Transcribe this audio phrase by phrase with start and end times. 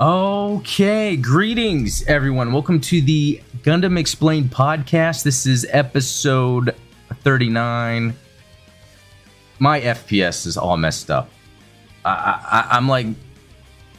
[0.00, 2.52] Okay, greetings everyone.
[2.52, 5.24] Welcome to the Gundam Explained podcast.
[5.24, 6.76] This is episode
[7.24, 8.14] 39.
[9.58, 11.30] My FPS is all messed up.
[12.04, 13.08] I, I'm like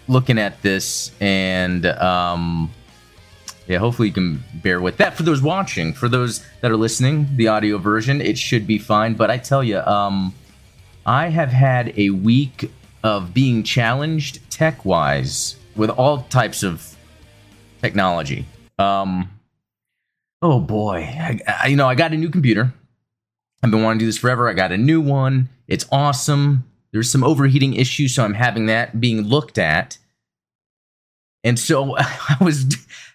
[0.07, 2.71] looking at this and um
[3.67, 5.91] yeah, hopefully you can bear with that for those watching.
[5.91, 9.15] For those that are listening, the audio version, it should be fine.
[9.15, 10.33] But I tell you, um,
[11.05, 12.71] I have had a week
[13.03, 16.95] of being challenged tech wise with all types of
[17.81, 18.45] technology.
[18.77, 19.29] Um,
[20.41, 22.73] oh boy, I, I, you know, I got a new computer.
[23.63, 24.49] I've been wanting to do this forever.
[24.49, 25.49] I got a new one.
[25.67, 26.65] It's awesome.
[26.91, 29.97] There's some overheating issues, so I'm having that being looked at.
[31.45, 32.67] And so I was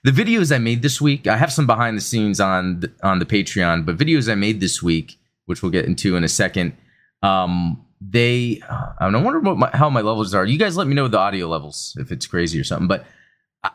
[0.03, 1.27] the videos I made this week.
[1.27, 4.61] I have some behind the scenes on the, on the Patreon, but videos I made
[4.61, 6.75] this week, which we'll get into in a second.
[7.23, 10.45] Um, they I don't wonder what my, how my levels are.
[10.45, 12.89] You guys let me know the audio levels if it's crazy or something.
[12.89, 13.07] But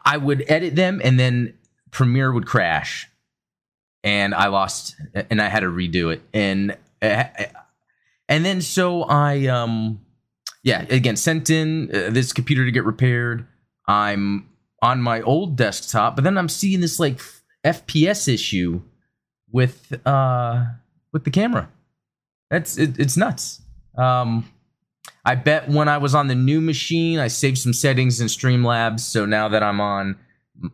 [0.06, 1.56] I would edit them and then
[1.92, 3.08] Premiere would crash,
[4.04, 4.96] and I lost
[5.30, 10.02] and I had to redo it and and then so I um
[10.64, 13.48] yeah again sent in uh, this computer to get repaired.
[13.88, 14.48] I'm
[14.82, 17.20] on my old desktop, but then I'm seeing this like
[17.66, 18.82] FPS issue
[19.52, 20.66] with uh
[21.12, 21.70] with the camera.
[22.50, 23.62] That's it, it's nuts.
[23.98, 24.50] Um,
[25.26, 29.02] I bet when I was on the new machine, I saved some settings in Streamlabs.
[29.02, 30.18] So now that I'm on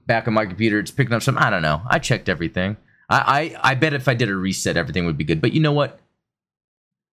[0.08, 1.38] back on my computer, it's picking up some.
[1.38, 1.82] I don't know.
[1.88, 2.78] I checked everything.
[3.10, 5.42] I, I, I bet if I did a reset, everything would be good.
[5.42, 6.00] But you know what?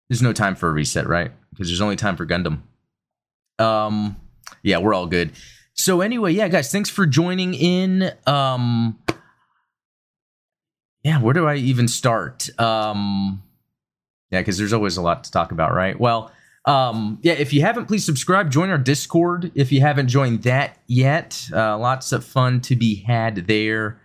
[0.09, 1.33] There's no time for a reset, right?
[1.51, 2.63] Because there's only time for Gundam.
[3.59, 4.17] Um,
[4.63, 5.33] yeah, we're all good.
[5.75, 8.13] So anyway, yeah, guys, thanks for joining in.
[8.27, 8.99] Um,
[11.03, 12.49] yeah, where do I even start?
[12.61, 13.43] Um,
[14.33, 15.99] yeah, because there's always a lot to talk about, right?
[16.01, 16.33] Well,
[16.65, 18.51] um, yeah, if you haven't, please subscribe.
[18.51, 21.49] Join our Discord if you haven't joined that yet.
[21.53, 24.01] Uh, lots of fun to be had there.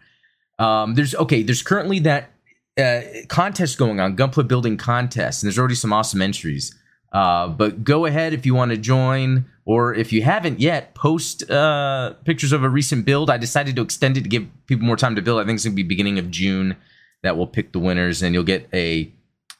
[0.59, 1.43] Um, there's okay.
[1.43, 2.31] There's currently that
[2.77, 6.75] uh, contest going on, Gunpla building contest, and there's already some awesome entries.
[7.13, 11.49] Uh, but go ahead if you want to join, or if you haven't yet, post
[11.49, 13.29] uh, pictures of a recent build.
[13.29, 15.39] I decided to extend it to give people more time to build.
[15.39, 16.75] I think it's gonna be beginning of June
[17.23, 19.13] that we'll pick the winners, and you'll get a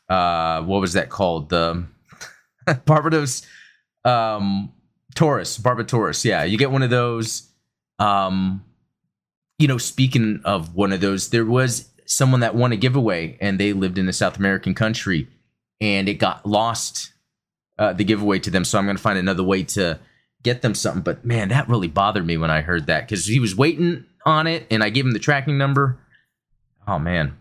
[0.10, 1.50] uh, what was that called?
[1.50, 1.86] The
[2.86, 3.46] Barbados
[4.08, 4.72] um,
[5.16, 6.24] Taurus, Barbatorus.
[6.24, 7.50] Yeah, you get one of those.
[8.00, 8.64] Um,
[9.60, 13.60] you know, speaking of one of those, there was someone that won a giveaway, and
[13.60, 15.28] they lived in a South American country,
[15.82, 17.12] and it got lost.
[17.80, 20.00] Uh, the giveaway to them, so I'm going to find another way to
[20.42, 21.04] get them something.
[21.04, 24.48] But man, that really bothered me when I heard that because he was waiting on
[24.48, 26.00] it, and I gave him the tracking number.
[26.88, 27.38] Oh man,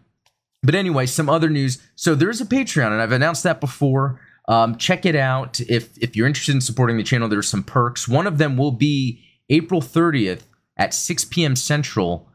[0.67, 1.83] but anyway, some other news.
[1.95, 4.21] So there is a Patreon, and I've announced that before.
[4.49, 7.29] Um, check it out if if you're interested in supporting the channel.
[7.29, 8.07] There's some perks.
[8.07, 10.43] One of them will be April 30th
[10.77, 11.57] at 6 p.m.
[11.57, 12.29] Central.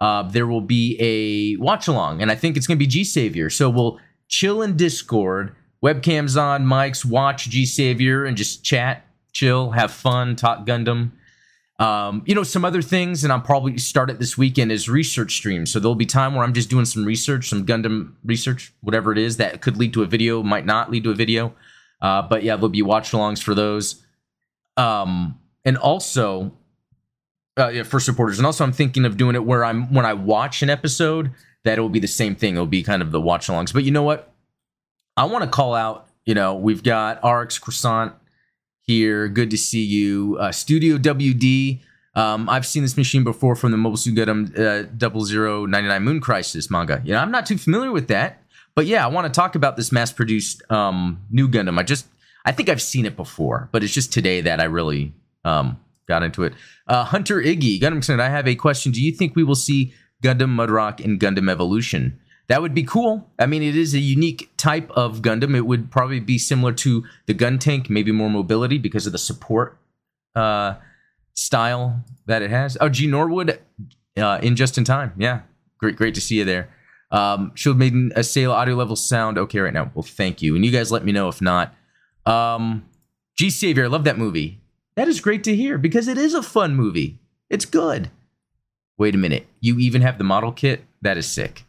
[0.00, 3.04] Uh, there will be a watch along, and I think it's going to be G
[3.04, 3.48] Savior.
[3.50, 3.98] So we'll
[4.28, 10.36] chill in Discord, webcams on, mics, watch G Savior, and just chat, chill, have fun,
[10.36, 11.12] talk Gundam.
[11.78, 15.34] Um, you know, some other things, and I'll probably start it this weekend is research
[15.34, 15.70] streams.
[15.70, 19.18] So there'll be time where I'm just doing some research, some Gundam research, whatever it
[19.18, 21.54] is that could lead to a video, might not lead to a video.
[22.00, 24.02] Uh, but yeah, there'll be watch alongs for those.
[24.76, 26.52] Um, and also,
[27.58, 28.38] uh, yeah, for supporters.
[28.38, 31.32] And also, I'm thinking of doing it where I'm when I watch an episode,
[31.64, 32.54] that it will be the same thing.
[32.54, 33.72] It'll be kind of the watch alongs.
[33.72, 34.32] But you know what?
[35.16, 36.08] I want to call out.
[36.24, 38.14] You know, we've got RX Croissant
[38.86, 39.26] here.
[39.28, 40.36] Good to see you.
[40.38, 41.80] Uh, Studio WD.
[42.14, 46.70] Um, I've seen this machine before from the Mobile Suit Gundam uh, 0099 Moon Crisis
[46.70, 47.02] manga.
[47.04, 48.42] You know, I'm not too familiar with that,
[48.74, 51.78] but yeah, I want to talk about this mass-produced um, new Gundam.
[51.78, 52.06] I just,
[52.44, 55.12] I think I've seen it before, but it's just today that I really
[55.44, 56.54] um, got into it.
[56.86, 58.92] Uh, Hunter Iggy, Gundam I have a question.
[58.92, 59.92] Do you think we will see
[60.22, 62.20] Gundam Mudrock in Gundam Evolution?
[62.48, 63.28] That would be cool.
[63.38, 65.56] I mean, it is a unique type of Gundam.
[65.56, 69.78] It would probably be similar to the Guntank, maybe more mobility because of the support
[70.36, 70.74] uh,
[71.34, 72.76] style that it has.
[72.80, 73.58] Oh, G Norwood
[74.16, 75.12] uh, in just in time.
[75.16, 75.40] Yeah,
[75.78, 76.70] great, great to see you there.
[77.10, 79.90] Um, Shield Maiden, a sale audio level sound okay right now.
[79.94, 81.74] Well, thank you, and you guys let me know if not.
[82.24, 82.84] Um,
[83.36, 84.60] G Savior, I love that movie.
[84.94, 87.18] That is great to hear because it is a fun movie.
[87.50, 88.10] It's good.
[88.98, 90.84] Wait a minute, you even have the model kit?
[91.02, 91.65] That is sick.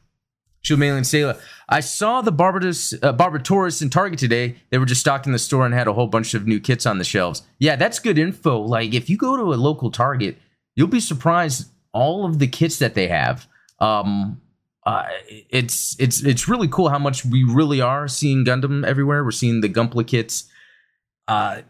[0.67, 1.37] Shumalian Sailor.
[1.69, 4.55] I saw the Barbados, uh, Barbatoris in Target today.
[4.69, 6.97] They were just stocking the store and had a whole bunch of new kits on
[6.97, 7.41] the shelves.
[7.59, 8.59] Yeah, that's good info.
[8.59, 10.37] Like, if you go to a local Target,
[10.75, 13.47] you'll be surprised all of the kits that they have.
[13.79, 14.41] Um,
[14.85, 15.03] uh,
[15.49, 19.23] it's it's it's really cool how much we really are seeing Gundam everywhere.
[19.23, 20.49] We're seeing the Gunpla kits.
[21.27, 21.61] uh,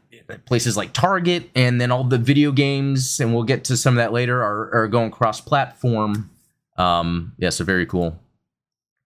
[0.45, 3.97] places like Target, and then all the video games, and we'll get to some of
[3.97, 6.29] that later, are, are going cross platform.
[6.77, 8.19] Um, yeah, so very cool.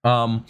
[0.03, 0.45] Um,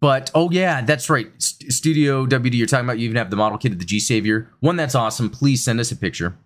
[0.00, 1.30] but oh yeah, that's right.
[1.38, 2.98] St- Studio WD, you're talking about.
[2.98, 4.50] You even have the model kit of the G Savior.
[4.60, 5.30] One that's awesome.
[5.30, 6.36] Please send us a picture.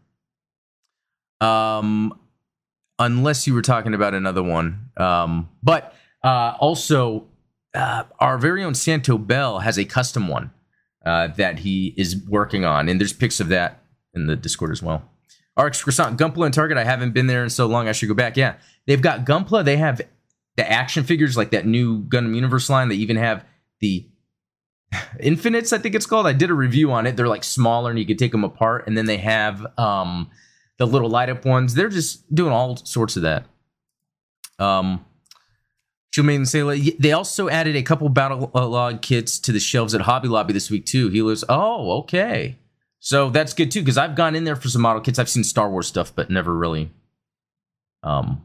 [1.40, 2.18] Um,
[2.98, 4.90] unless you were talking about another one.
[4.96, 7.26] Um, but uh, also,
[7.74, 10.52] uh, our very own Santo Bell has a custom one
[11.04, 13.82] uh, that he is working on, and there's pics of that
[14.14, 15.02] in the Discord as well.
[15.56, 16.78] RX Croissant, Gunpla and Target.
[16.78, 17.88] I haven't been there in so long.
[17.88, 18.36] I should go back.
[18.36, 18.54] Yeah,
[18.86, 19.64] they've got Gunpla.
[19.64, 20.00] They have
[20.58, 22.88] the action figures like that new Gundam Universe line.
[22.88, 23.44] They even have
[23.80, 24.04] the
[25.20, 26.26] Infinites, I think it's called.
[26.26, 27.16] I did a review on it.
[27.16, 28.86] They're like smaller and you can take them apart.
[28.86, 30.30] And then they have um,
[30.78, 31.74] the little light up ones.
[31.74, 33.44] They're just doing all sorts of that.
[34.58, 35.04] Um,
[36.12, 36.76] Shumain Sailor.
[36.98, 40.70] They also added a couple battle log kits to the shelves at Hobby Lobby this
[40.70, 41.08] week too.
[41.10, 41.44] Healers.
[41.48, 42.56] Oh, okay.
[42.98, 45.20] So that's good too because I've gone in there for some model kits.
[45.20, 46.90] I've seen Star Wars stuff, but never really
[48.02, 48.44] um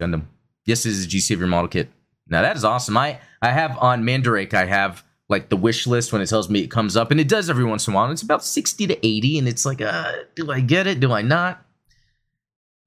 [0.00, 0.26] Gundam.
[0.66, 1.88] Yes, this is a Savior model kit.
[2.28, 2.96] Now that is awesome.
[2.96, 4.52] I I have on Mandarake.
[4.52, 7.28] I have like the wish list when it tells me it comes up, and it
[7.28, 8.10] does every once in a while.
[8.10, 11.00] It's about sixty to eighty, and it's like, uh, do I get it?
[11.00, 11.64] Do I not?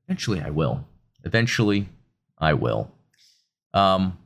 [0.08, 0.86] Eventually, I will.
[1.24, 1.88] Eventually,
[2.38, 2.92] I will.
[3.74, 4.18] Um,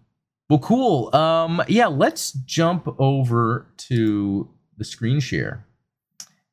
[0.50, 1.16] well, cool.
[1.16, 5.66] Um, yeah, let's jump over to the screen share,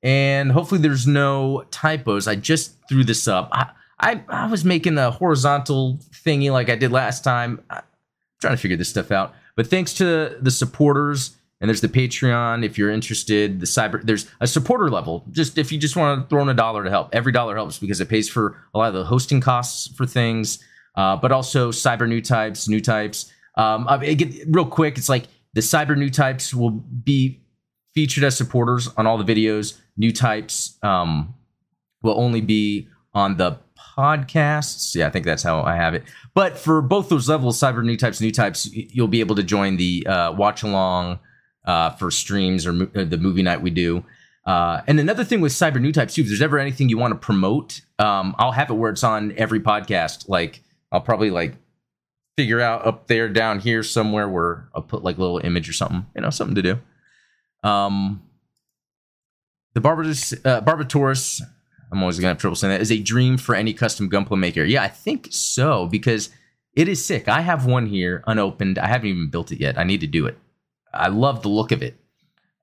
[0.03, 2.29] and hopefully, there's no typos.
[2.29, 3.49] I just threw this up.
[3.53, 3.71] I
[4.01, 7.63] I, I was making a horizontal thingy like I did last time.
[7.69, 7.83] I'm
[8.41, 9.35] trying to figure this stuff out.
[9.57, 13.61] But thanks to the supporters, and there's the Patreon if you're interested.
[13.61, 15.25] The cyber there's a supporter level.
[15.31, 17.79] Just if you just want to throw in a dollar to help, every dollar helps
[17.79, 20.65] because it pays for a lot of the hosting costs for things,
[20.95, 23.31] uh, but also cyber new types, new types.
[23.57, 27.43] Um, get, real quick, it's like the cyber new types will be
[27.95, 29.79] featured as supporters on all the videos.
[29.99, 31.35] New types um,
[32.03, 33.59] will only be on the
[33.97, 34.95] podcasts.
[34.95, 36.05] Yeah, I think that's how I have it.
[36.35, 39.77] But for both those levels, cyber new types, new types, you'll be able to join
[39.77, 41.19] the uh, watch along
[41.65, 44.05] uh, for streams or mo- uh, the movie night we do.
[44.47, 47.13] Uh, and another thing with cyber new types too, if there's ever anything you want
[47.13, 50.29] to promote, um, I'll have it where it's on every podcast.
[50.29, 51.57] Like I'll probably like
[52.37, 55.73] figure out up there, down here somewhere where I'll put like a little image or
[55.73, 56.79] something, you know, something to do.
[57.69, 58.23] Um,
[59.75, 60.61] the Barbatus, uh,
[61.93, 62.81] I'm always gonna have trouble saying that.
[62.81, 64.65] Is a dream for any custom Gunpla maker.
[64.65, 66.31] Yeah, I think so because
[66.75, 67.29] it is sick.
[67.29, 68.79] I have one here unopened.
[68.79, 69.79] I haven't even built it yet.
[69.79, 70.39] I need to do it.
[70.93, 71.97] I love the look of it.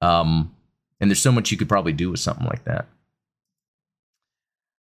[0.02, 0.56] Um,
[1.00, 2.88] and there's so much you could probably do with something like that.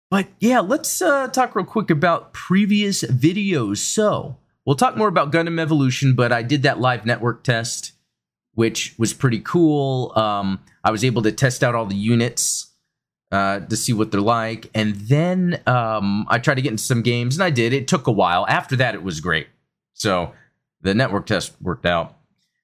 [0.10, 3.78] But yeah, let's uh, talk real quick about previous videos.
[3.78, 7.94] So we'll talk more about Gundam Evolution, but I did that live network test,
[8.54, 10.12] which was pretty cool.
[10.16, 12.73] Um, I was able to test out all the units
[13.34, 14.70] uh, to see what they're like.
[14.76, 17.74] And then um, I tried to get into some games, and I did.
[17.74, 18.46] It took a while.
[18.48, 19.48] After that, it was great.
[19.94, 20.34] So
[20.82, 22.16] the network test worked out.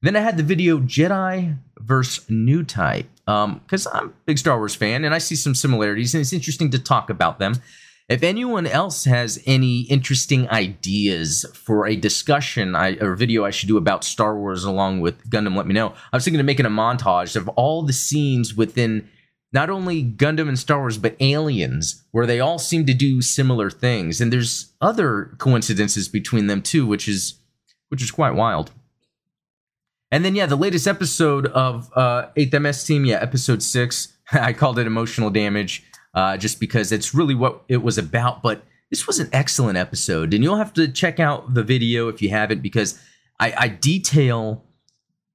[0.04, 4.58] Then I had the video Jedi versus New Type because um, I'm a big Star
[4.58, 7.56] Wars fan and I see some similarities, and it's interesting to talk about them.
[8.08, 13.68] If anyone else has any interesting ideas for a discussion I, or video I should
[13.68, 15.94] do about Star Wars along with Gundam, let me know.
[16.12, 19.08] I was thinking of making a montage of all the scenes within
[19.52, 23.70] not only Gundam and Star Wars, but Aliens, where they all seem to do similar
[23.70, 24.22] things.
[24.22, 27.40] And there's other coincidences between them too, which is
[27.90, 28.72] which is quite wild.
[30.12, 34.16] And then yeah, the latest episode of uh 8th MS Team, yeah, episode six.
[34.32, 35.84] I called it emotional damage,
[36.14, 38.44] uh, just because it's really what it was about.
[38.44, 42.22] But this was an excellent episode, and you'll have to check out the video if
[42.22, 43.00] you haven't, because
[43.40, 44.66] I, I detail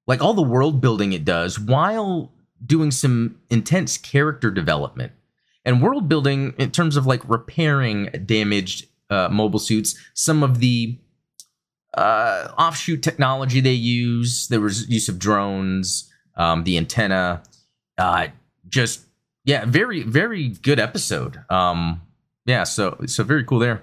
[0.07, 2.34] like all the world building it does while
[2.65, 5.13] doing some intense character development
[5.65, 9.97] and world building in terms of like repairing damaged uh, mobile suits.
[10.15, 10.99] Some of the
[11.95, 17.43] uh, offshoot technology they use, there was use of drones, um, the antenna,
[17.99, 18.29] uh,
[18.69, 19.03] just
[19.45, 21.39] yeah, very very good episode.
[21.51, 22.03] Um,
[22.47, 23.83] yeah, so so very cool there.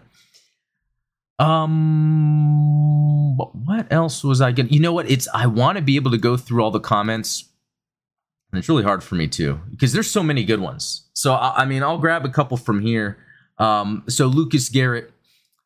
[1.40, 4.74] Um, what else was I getting?
[4.74, 5.10] You know what?
[5.10, 7.46] It's I want to be able to go through all the comments
[8.52, 11.08] and it's really hard for me too because there's so many good ones.
[11.14, 13.18] So I, I mean, I'll grab a couple from here.
[13.58, 15.12] Um, so Lucas Garrett,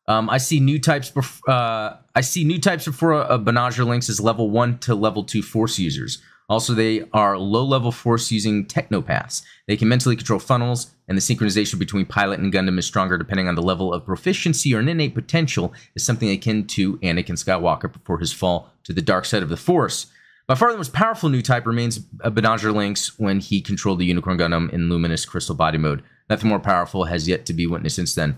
[0.08, 1.10] um, I see new types.
[1.10, 4.94] Bef- uh, I see new types before a, a Banagher Links as level one to
[4.94, 6.22] level two force users.
[6.48, 9.42] Also, they are low level force using technopaths.
[9.66, 13.48] They can mentally control funnels, and the synchronization between pilot and Gundam is stronger depending
[13.48, 17.92] on the level of proficiency or an innate potential, is something akin to Anakin Skywalker
[17.92, 20.06] before his fall to the dark side of the Force.
[20.46, 24.04] By far the most powerful new type remains a Banagher Links when he controlled the
[24.04, 26.04] Unicorn Gundam in Luminous Crystal Body mode.
[26.30, 28.30] Nothing more powerful has yet to be witnessed since then.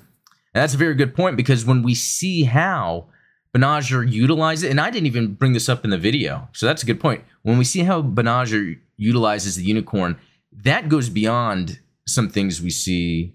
[0.55, 3.09] And that's a very good point because when we see how
[3.55, 6.83] Banagher utilizes it, and I didn't even bring this up in the video, so that's
[6.83, 7.25] a good point.
[7.43, 10.17] When we see how Banagher utilizes the Unicorn,
[10.50, 13.35] that goes beyond some things we see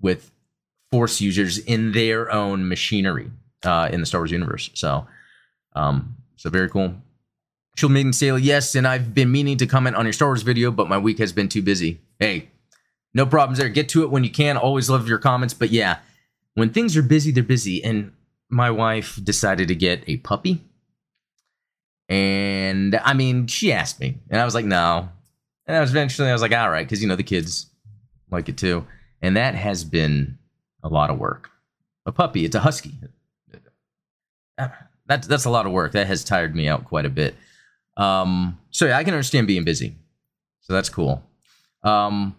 [0.00, 0.30] with
[0.90, 3.30] Force users in their own machinery
[3.64, 4.70] uh, in the Star Wars universe.
[4.74, 5.06] So,
[5.74, 6.94] um, so very cool.
[7.76, 10.70] Shield Maiden Sailor, yes, and I've been meaning to comment on your Star Wars video,
[10.70, 12.00] but my week has been too busy.
[12.18, 12.50] Hey,
[13.14, 13.68] no problems there.
[13.68, 14.56] Get to it when you can.
[14.56, 15.98] Always love your comments, but yeah,
[16.54, 17.82] when things are busy, they're busy.
[17.82, 18.12] And
[18.48, 20.62] my wife decided to get a puppy.
[22.08, 25.08] And I mean, she asked me, and I was like, no.
[25.66, 27.66] And I was eventually, I was like, all right, because you know the kids
[28.30, 28.86] like it too.
[29.22, 30.38] And that has been
[30.82, 31.50] a lot of work.
[32.06, 32.92] A puppy, it's a husky.
[34.58, 34.68] Uh,
[35.06, 35.92] that's that's a lot of work.
[35.92, 37.34] That has tired me out quite a bit.
[37.96, 39.96] Um, so yeah, I can understand being busy.
[40.60, 41.22] So that's cool.
[41.82, 42.36] Um,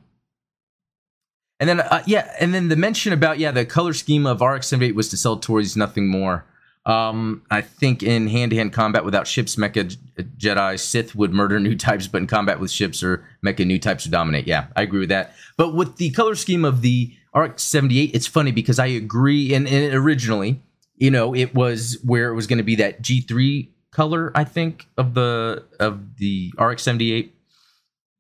[1.60, 4.94] and then uh, yeah, and then the mention about yeah, the color scheme of RX-78
[4.94, 6.46] was to sell toys, nothing more.
[6.86, 9.98] Um, I think in hand-to-hand combat without ships, Mecha
[10.38, 14.06] Jedi Sith would murder new types, but in combat with ships or Mecha new types
[14.06, 14.48] would dominate.
[14.48, 15.34] Yeah, I agree with that.
[15.58, 19.54] But with the color scheme of the RX-78, it's funny because I agree.
[19.54, 20.62] And, and originally,
[20.96, 24.88] you know, it was where it was going to be that G3 color, I think,
[24.98, 27.32] of the of the RX-78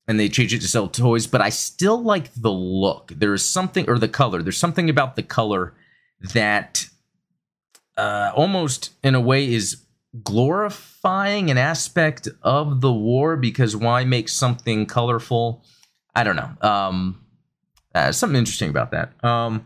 [0.08, 3.12] and they changed it to sell toys, but I still like the look.
[3.16, 4.42] There is something, or the color.
[4.42, 5.74] There's something about the color
[6.34, 6.88] that
[7.98, 9.84] uh, almost, in a way, is
[10.24, 15.64] glorifying an aspect of the war because why make something colorful?
[16.14, 16.52] I don't know.
[16.62, 17.26] Um,
[17.94, 19.12] uh, something interesting about that.
[19.24, 19.66] Um,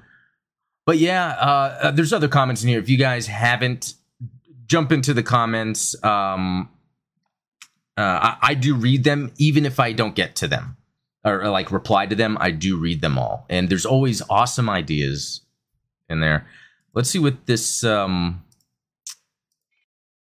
[0.86, 2.80] but yeah, uh, uh, there's other comments in here.
[2.80, 3.94] If you guys haven't,
[4.69, 6.01] jump into the comments.
[6.03, 6.69] Um,
[7.97, 10.77] uh, I, I, do read them, even if I don't get to them
[11.25, 12.38] or, or, like reply to them.
[12.39, 15.41] I do read them all, and there's always awesome ideas
[16.09, 16.47] in there.
[16.93, 18.43] Let's see what this um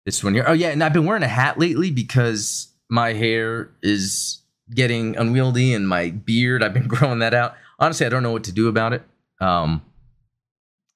[0.06, 0.44] this one here.
[0.46, 4.40] Oh yeah, and I've been wearing a hat lately because my hair is
[4.74, 6.62] getting unwieldy and my beard.
[6.62, 7.56] I've been growing that out.
[7.78, 9.02] Honestly, I don't know what to do about it.
[9.38, 9.82] Um,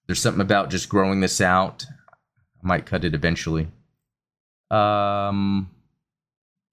[0.06, 1.84] there's something about just growing this out.
[2.62, 3.68] I might cut it eventually.
[4.70, 5.70] Um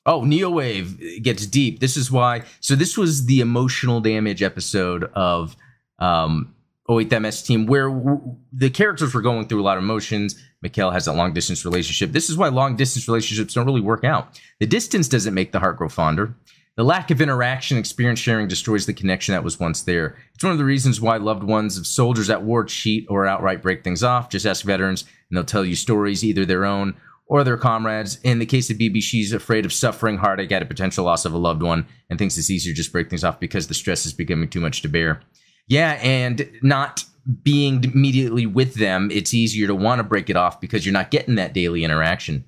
[0.08, 1.82] Oh, Neowave gets deep.
[1.82, 2.44] This is why.
[2.62, 5.58] So this was the emotional damage episode of
[6.00, 6.56] um,
[6.90, 10.42] 08 MS team where w- the characters were going through a lot of emotions.
[10.62, 12.14] Mikhail has a long distance relationship.
[12.14, 14.40] This is why long distance relationships don't really work out.
[14.62, 16.34] The distance doesn't make the heart grow fonder.
[16.78, 20.16] The lack of interaction, experience sharing destroys the connection that was once there.
[20.36, 23.64] It's one of the reasons why loved ones of soldiers at war cheat or outright
[23.64, 24.30] break things off.
[24.30, 26.94] Just ask veterans, and they'll tell you stories, either their own
[27.26, 28.20] or their comrades.
[28.24, 31.34] In the case of BB, she's afraid of suffering heartache at a potential loss of
[31.34, 34.06] a loved one and thinks it's easier to just break things off because the stress
[34.06, 35.22] is becoming too much to bear.
[35.68, 37.06] Yeah, and not
[37.42, 41.10] being immediately with them, it's easier to want to break it off because you're not
[41.10, 42.46] getting that daily interaction.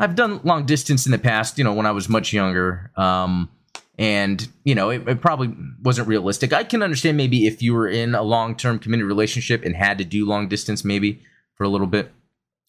[0.00, 2.90] I've done long distance in the past, you know, when I was much younger.
[2.96, 3.50] Um,
[3.98, 6.54] and, you know, it, it probably wasn't realistic.
[6.54, 9.98] I can understand maybe if you were in a long term committed relationship and had
[9.98, 11.20] to do long distance maybe
[11.54, 12.10] for a little bit.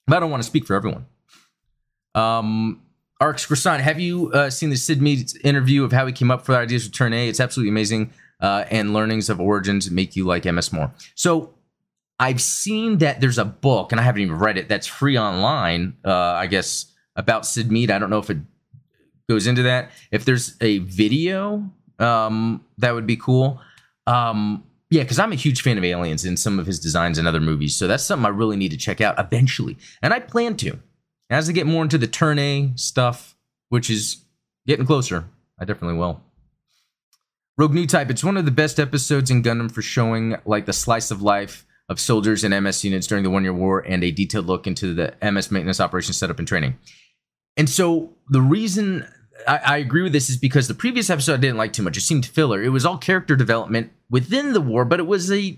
[0.07, 1.05] But I don't want to speak for everyone.
[2.13, 2.81] Um,
[3.21, 6.55] Arx have you uh, seen the Syd Mead interview of how he came up for
[6.55, 7.29] ideas for Turn A?
[7.29, 8.11] It's absolutely amazing.
[8.41, 10.91] Uh, and learnings of origins make you like MS more.
[11.15, 11.53] So
[12.19, 15.95] I've seen that there's a book, and I haven't even read it, that's free online,
[16.03, 17.91] uh, I guess, about Syd Mead.
[17.91, 18.38] I don't know if it
[19.30, 19.91] goes into that.
[20.12, 23.62] If there's a video, um, that would be cool.
[24.08, 27.27] Um, yeah, because I'm a huge fan of Aliens and some of his designs and
[27.27, 27.75] other movies.
[27.75, 29.77] So that's something I really need to check out eventually.
[30.01, 30.80] And I plan to.
[31.30, 33.38] As I get more into the turn A stuff,
[33.70, 34.25] which is
[34.68, 35.25] getting closer,
[35.58, 36.22] I definitely will.
[37.58, 40.74] Rogue New Type, it's one of the best episodes in Gundam for showing like the
[40.74, 44.12] slice of life of soldiers and MS units during the one year war and a
[44.12, 46.77] detailed look into the MS maintenance operation setup and training.
[47.58, 49.05] And so the reason
[49.48, 51.98] I, I, agree with this is because the previous episode I didn't like too much.
[51.98, 52.62] It seemed filler.
[52.62, 55.58] It was all character development within the war, but it was a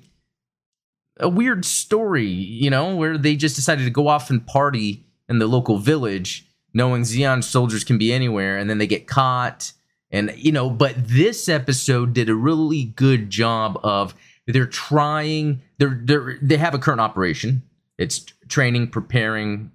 [1.19, 5.39] a weird story, you know, where they just decided to go off and party in
[5.39, 9.73] the local village, knowing Zeon soldiers can be anywhere, and then they get caught.
[10.09, 14.15] And, you know, but this episode did a really good job of
[14.47, 17.63] they're trying, they're, they're, they have a current operation.
[17.97, 19.71] It's training, preparing,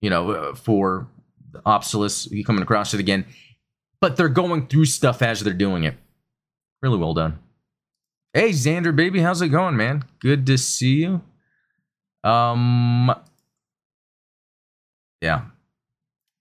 [0.00, 1.08] you know, uh, for
[1.64, 3.24] Apsalus coming across it again.
[4.00, 5.94] But they're going through stuff as they're doing it.
[6.82, 7.38] Really well done.
[8.32, 10.04] Hey, Xander, baby, how's it going, man?
[10.20, 11.22] Good to see you.
[12.22, 13.14] Um,
[15.22, 15.42] yeah.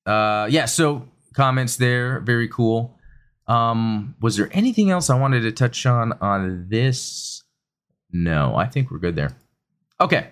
[0.05, 0.65] Uh, yeah.
[0.65, 2.19] So comments there.
[2.19, 2.98] Very cool.
[3.48, 7.43] Um, was there anything else I wanted to touch on on this?
[8.12, 9.31] No, I think we're good there.
[10.01, 10.29] Okay.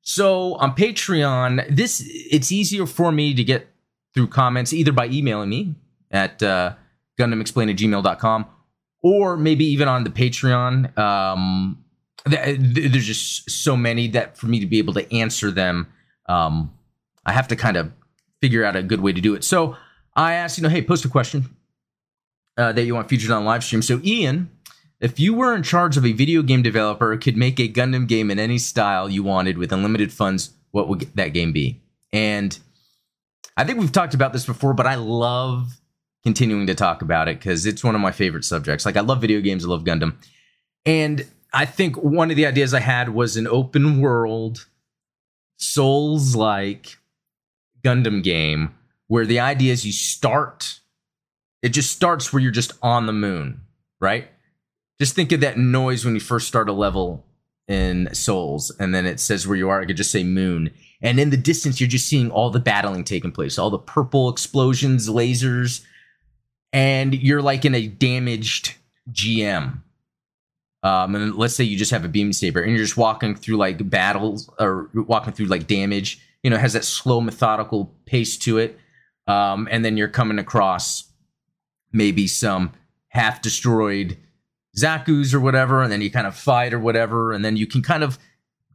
[0.00, 3.68] So on Patreon, this it's easier for me to get
[4.18, 5.76] through comments either by emailing me
[6.10, 6.74] at uh,
[7.20, 8.46] gundamexplain at gmail.com
[9.00, 10.98] or maybe even on the Patreon.
[10.98, 11.84] Um,
[12.28, 15.86] th- there's just so many that for me to be able to answer them,
[16.28, 16.72] um,
[17.24, 17.92] I have to kind of
[18.40, 19.44] figure out a good way to do it.
[19.44, 19.76] So
[20.16, 21.54] I asked, you know, hey, post a question
[22.56, 23.82] uh, that you want featured on live stream.
[23.82, 24.50] So Ian,
[24.98, 28.32] if you were in charge of a video game developer could make a Gundam game
[28.32, 31.80] in any style you wanted with unlimited funds, what would that game be?
[32.12, 32.58] And
[33.58, 35.80] I think we've talked about this before, but I love
[36.22, 38.86] continuing to talk about it because it's one of my favorite subjects.
[38.86, 40.14] Like I love video games, I love Gundam.
[40.86, 44.66] And I think one of the ideas I had was an open world,
[45.56, 46.98] Souls like
[47.82, 48.74] Gundam game
[49.08, 50.78] where the idea is you start,
[51.60, 53.62] it just starts where you're just on the moon,
[54.00, 54.28] right?
[55.00, 57.24] Just think of that noise when you first start a level
[57.66, 59.80] in Souls, and then it says where you are.
[59.80, 60.70] I could just say moon.
[61.00, 64.28] And in the distance, you're just seeing all the battling taking place, all the purple
[64.28, 65.84] explosions, lasers,
[66.72, 68.74] and you're like in a damaged
[69.10, 69.80] GM.
[70.82, 73.56] Um, and let's say you just have a beam saber and you're just walking through
[73.56, 78.58] like battles or walking through like damage, you know, has that slow methodical pace to
[78.58, 78.78] it.
[79.26, 81.04] Um, and then you're coming across
[81.92, 82.72] maybe some
[83.08, 84.16] half destroyed
[84.76, 87.82] Zaku's or whatever, and then you kind of fight or whatever, and then you can
[87.82, 88.18] kind of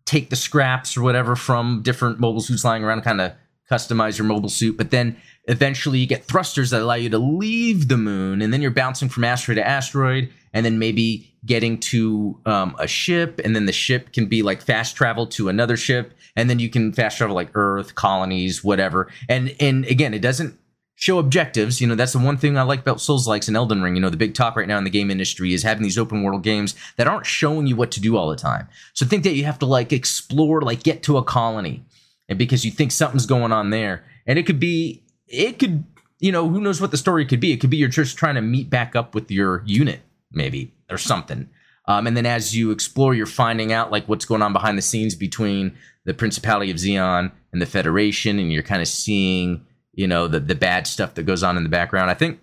[0.05, 3.33] take the scraps or whatever from different mobile suits lying around, kind of
[3.71, 4.77] customize your mobile suit.
[4.77, 8.61] But then eventually you get thrusters that allow you to leave the moon, and then
[8.61, 13.55] you're bouncing from asteroid to asteroid, and then maybe getting to um, a ship, and
[13.55, 16.93] then the ship can be like fast travel to another ship, and then you can
[16.93, 19.09] fast travel like Earth, colonies, whatever.
[19.27, 20.57] And and again, it doesn't
[21.03, 21.81] show objectives.
[21.81, 23.93] You know, that's the one thing I like about Souls likes and Elden Ring.
[23.93, 26.23] You know, the big talk right now in the game industry is having these open
[26.23, 28.69] world games that aren't showing you what to do all the time.
[28.93, 31.83] So think that you have to like explore, like get to a colony,
[32.29, 35.83] and because you think something's going on there, and it could be, it could,
[36.19, 37.51] you know, who knows what the story could be.
[37.51, 39.99] It could be you're just trying to meet back up with your unit,
[40.31, 41.49] maybe or something.
[41.85, 44.81] Um, and then as you explore, you're finding out like what's going on behind the
[44.81, 50.07] scenes between the Principality of Zeon and the Federation, and you're kind of seeing you
[50.07, 52.09] know the the bad stuff that goes on in the background.
[52.09, 52.39] I think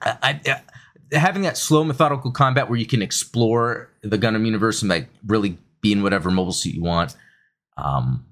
[0.00, 0.60] I, I,
[1.16, 5.58] having that slow methodical combat where you can explore the Gundam universe and like really
[5.80, 7.16] be in whatever mobile suit you want.
[7.76, 8.26] Um,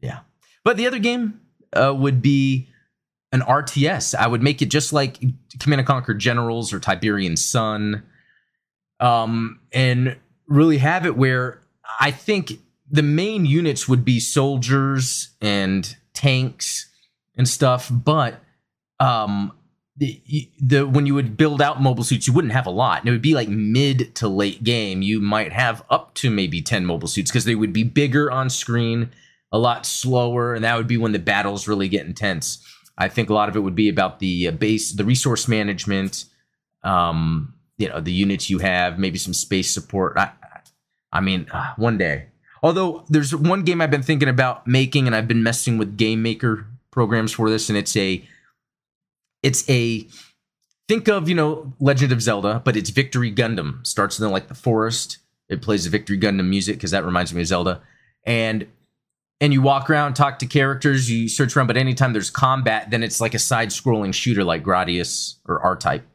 [0.00, 0.20] yeah,
[0.64, 1.40] but the other game
[1.72, 2.68] uh, would be
[3.32, 4.14] an RTS.
[4.14, 5.18] I would make it just like
[5.58, 8.02] Command and Conquer Generals or Tiberian Sun,
[9.00, 11.60] um, and really have it where
[12.00, 12.52] I think
[12.90, 16.90] the main units would be soldiers and tanks
[17.36, 18.40] and stuff, but
[19.00, 19.52] um,
[19.96, 23.00] the, the when you would build out mobile suits, you wouldn't have a lot.
[23.00, 25.02] And it would be like mid to late game.
[25.02, 28.50] You might have up to maybe ten mobile suits because they would be bigger on
[28.50, 29.10] screen,
[29.52, 32.64] a lot slower, and that would be when the battles really get intense.
[32.96, 36.26] I think a lot of it would be about the uh, base, the resource management,
[36.84, 40.16] um, you know, the units you have, maybe some space support.
[40.16, 40.30] I,
[41.12, 42.26] I mean, uh, one day.
[42.62, 46.22] Although there's one game I've been thinking about making, and I've been messing with Game
[46.22, 48.26] Maker programs for this, and it's a
[49.42, 50.06] it's a
[50.88, 53.86] think of you know Legend of Zelda, but it's Victory Gundam.
[53.86, 55.18] Starts in the, like the forest.
[55.50, 57.82] It plays the Victory Gundam music because that reminds me of Zelda,
[58.24, 58.66] and
[59.40, 61.66] and you walk around, talk to characters, you search around.
[61.66, 66.06] But anytime there's combat, then it's like a side-scrolling shooter like Gradius or R Type.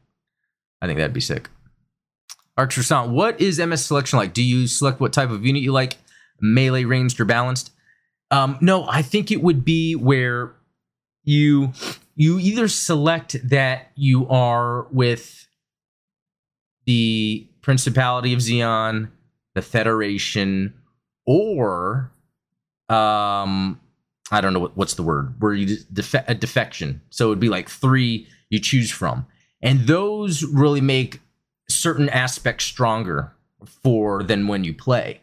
[0.81, 1.49] I think that'd be sick.
[2.57, 4.33] Archer what is MS selection like?
[4.33, 5.97] Do you select what type of unit you like?
[6.41, 7.71] Melee, ranged, or balanced?
[8.31, 10.53] Um, no, I think it would be where
[11.29, 11.71] you
[12.15, 15.47] you either select that you are with
[16.85, 19.09] the Principality of Zeon,
[19.53, 20.73] the Federation,
[21.25, 22.11] or
[22.89, 23.79] um
[24.31, 27.01] I don't know what, what's the word where you def- a defection.
[27.09, 29.27] So it would be like three you choose from,
[29.61, 31.21] and those really make
[31.69, 33.31] certain aspects stronger
[33.83, 35.21] for than when you play.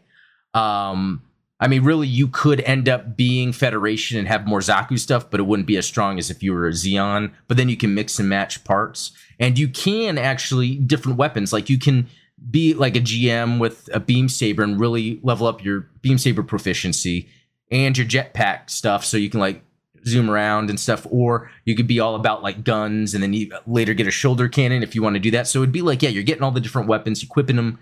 [0.53, 1.21] Um,
[1.59, 5.39] I mean, really, you could end up being Federation and have more Zaku stuff, but
[5.39, 7.31] it wouldn't be as strong as if you were a Zeon.
[7.47, 11.51] But then you can mix and match parts, and you can actually different weapons.
[11.51, 12.07] Like you can
[12.51, 16.43] be like a GM with a beam saber and really level up your beam saber
[16.43, 17.27] proficiency
[17.71, 19.63] and your jetpack stuff, so you can like
[20.05, 21.07] zoom around and stuff.
[21.09, 24.47] Or you could be all about like guns, and then you later get a shoulder
[24.47, 25.47] cannon if you want to do that.
[25.47, 27.79] So it'd be like, yeah, you're getting all the different weapons, equipping them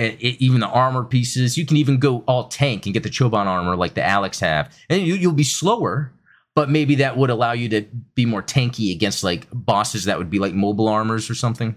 [0.00, 1.56] it, even the armor pieces.
[1.56, 4.74] You can even go all tank and get the Chobham armor like the Alex have,
[4.88, 6.12] and you, will be slower,
[6.54, 7.82] but maybe that would allow you to
[8.14, 11.76] be more tanky against like bosses that would be like mobile armors or something.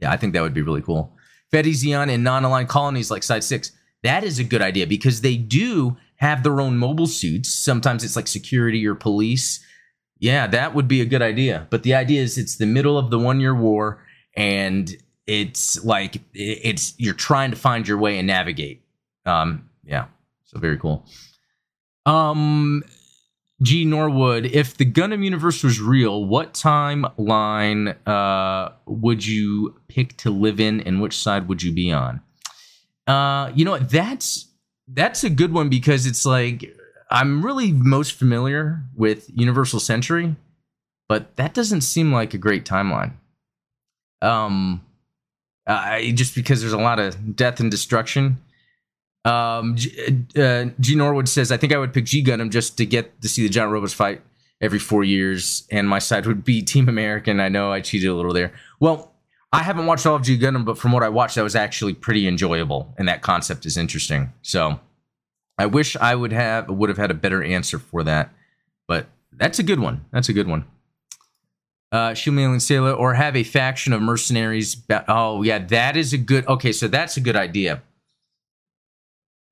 [0.00, 1.16] Yeah, I think that would be really cool.
[1.52, 3.72] Fetty Zeon and non-aligned colonies like Side Six.
[4.02, 7.54] That is a good idea because they do have their own mobile suits.
[7.54, 9.64] Sometimes it's like security or police.
[10.18, 11.66] Yeah, that would be a good idea.
[11.70, 14.02] But the idea is it's the middle of the one year war
[14.36, 14.94] and
[15.26, 18.82] it's like it's you're trying to find your way and navigate.
[19.26, 20.06] Um, yeah,
[20.44, 21.06] so very cool.
[22.06, 22.82] Um,
[23.62, 30.30] G Norwood, if the Gundam universe was real, what timeline uh, would you pick to
[30.30, 32.20] live in, and which side would you be on?
[33.06, 33.78] Uh, you know?
[33.78, 34.48] That's
[34.88, 36.76] that's a good one because it's like
[37.10, 40.36] I'm really most familiar with Universal Century,
[41.08, 43.12] but that doesn't seem like a great timeline.
[44.20, 44.84] Um,
[45.66, 48.38] uh, just because there's a lot of death and destruction.
[49.24, 52.86] Um, G, uh, G Norwood says, I think I would pick G Gundam just to
[52.86, 54.20] get to see the giant robots fight
[54.60, 57.40] every four years, and my side would be Team American.
[57.40, 58.52] I know I cheated a little there.
[58.80, 59.12] Well,
[59.52, 61.94] I haven't watched all of G Gundam, but from what I watched, that was actually
[61.94, 64.32] pretty enjoyable, and that concept is interesting.
[64.42, 64.80] So,
[65.56, 68.30] I wish I would have would have had a better answer for that,
[68.88, 70.04] but that's a good one.
[70.10, 70.64] That's a good one
[71.94, 74.74] uh, Shumil and Sailor, or have a faction of mercenaries.
[74.74, 76.44] Ba- oh, yeah, that is a good.
[76.48, 77.82] Okay, so that's a good idea.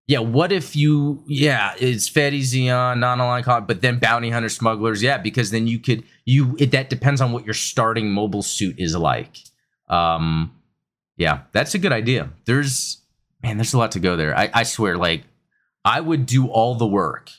[0.08, 1.22] Yeah, what if you?
[1.28, 5.04] Yeah, it's Fetty Zeon, non-aligned, but then bounty hunter smugglers.
[5.04, 6.56] Yeah, because then you could you.
[6.58, 9.36] It, that depends on what your starting mobile suit is like.
[9.88, 10.52] Um,
[11.16, 12.30] yeah, that's a good idea.
[12.46, 13.02] There's
[13.40, 14.36] man, there's a lot to go there.
[14.36, 15.22] I, I swear, like
[15.84, 17.30] I would do all the work.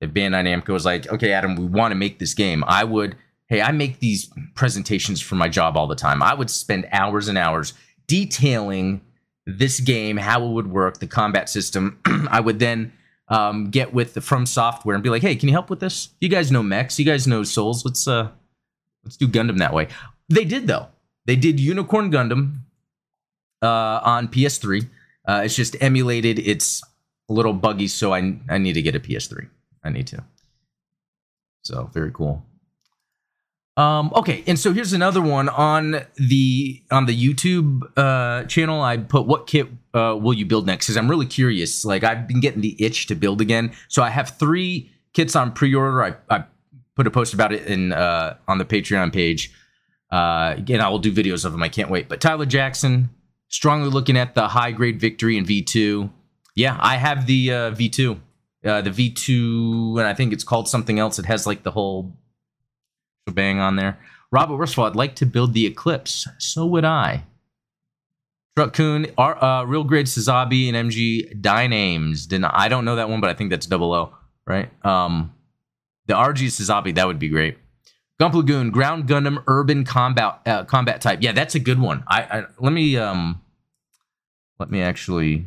[0.00, 3.16] If Bandai Namco was like, okay, Adam, we want to make this game, I would
[3.52, 6.22] hey, I make these presentations for my job all the time.
[6.22, 7.74] I would spend hours and hours
[8.06, 9.02] detailing
[9.44, 12.00] this game, how it would work, the combat system.
[12.30, 12.94] I would then
[13.28, 16.08] um, get with the From Software and be like, hey, can you help with this?
[16.18, 17.84] You guys know mechs, you guys know Souls.
[17.84, 18.30] Let's uh,
[19.04, 19.88] let's do Gundam that way.
[20.30, 20.86] They did though.
[21.26, 22.54] They did Unicorn Gundam
[23.60, 24.88] uh, on PS3.
[25.28, 26.38] Uh, it's just emulated.
[26.38, 26.82] It's
[27.28, 29.46] a little buggy, so I I need to get a PS3.
[29.84, 30.24] I need to.
[31.64, 32.46] So very cool.
[33.76, 38.82] Um, okay, and so here's another one on the on the YouTube uh, channel.
[38.82, 40.86] I put what kit uh, will you build next?
[40.86, 41.84] Because I'm really curious.
[41.84, 43.72] Like I've been getting the itch to build again.
[43.88, 46.02] So I have three kits on pre-order.
[46.02, 46.44] I, I
[46.96, 49.52] put a post about it in uh, on the Patreon page.
[50.10, 51.62] Uh, again, I will do videos of them.
[51.62, 52.08] I can't wait.
[52.10, 53.08] But Tyler Jackson,
[53.48, 56.10] strongly looking at the high grade victory in V2.
[56.54, 58.20] Yeah, I have the uh, V2,
[58.66, 61.18] uh, the V2, and I think it's called something else.
[61.18, 62.14] It has like the whole
[63.30, 63.98] bang on there.
[64.30, 66.26] Robert first of all, I'd like to build the Eclipse.
[66.38, 67.24] So would I.
[68.56, 72.28] Truck Coon, uh, Real Grade Sazabi, and MG Dynames.
[72.28, 74.14] Didn't, I don't know that one, but I think that's double O,
[74.46, 74.70] right?
[74.84, 75.32] Um,
[76.06, 77.56] the RG Sazabi, that would be great.
[78.22, 81.18] Gump Lagoon, Ground Gundam, Urban Combat uh, Combat Type.
[81.22, 82.04] Yeah, that's a good one.
[82.06, 83.40] I, I let me um,
[84.60, 85.46] let me actually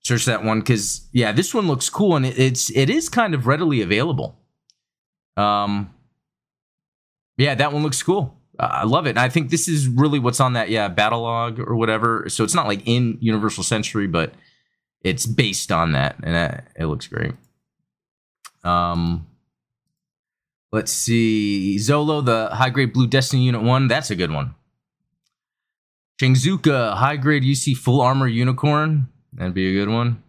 [0.00, 3.32] search that one because yeah, this one looks cool and it, it's it is kind
[3.32, 4.36] of readily available.
[5.36, 5.93] Um,
[7.36, 8.36] yeah, that one looks cool.
[8.58, 9.10] Uh, I love it.
[9.10, 12.26] And I think this is really what's on that, yeah, battle log or whatever.
[12.28, 14.34] So it's not like in Universal Century, but
[15.04, 17.34] it's based on that, and that, it looks great.
[18.64, 19.26] Um,
[20.72, 23.86] let's see, Zolo, the high grade Blue Destiny Unit One.
[23.86, 24.54] That's a good one.
[26.20, 29.08] Chingzuka, high grade UC Full Armor Unicorn.
[29.34, 30.22] That'd be a good one.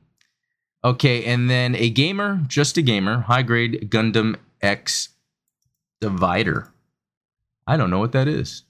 [0.84, 5.10] Okay, and then a gamer, just a gamer, high grade Gundam X
[6.02, 6.74] Divider.
[7.68, 8.64] I don't know what that is.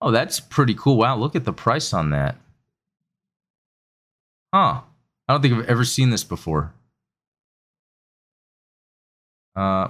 [0.00, 0.96] Oh, that's pretty cool.
[0.96, 2.36] Wow, look at the price on that.
[4.54, 4.82] Huh.
[5.28, 6.72] I don't think I've ever seen this before.
[9.54, 9.88] Uh,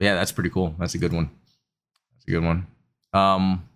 [0.00, 0.74] yeah, that's pretty cool.
[0.78, 1.30] That's a good one.
[2.14, 2.66] That's a good one.
[3.12, 3.68] Um,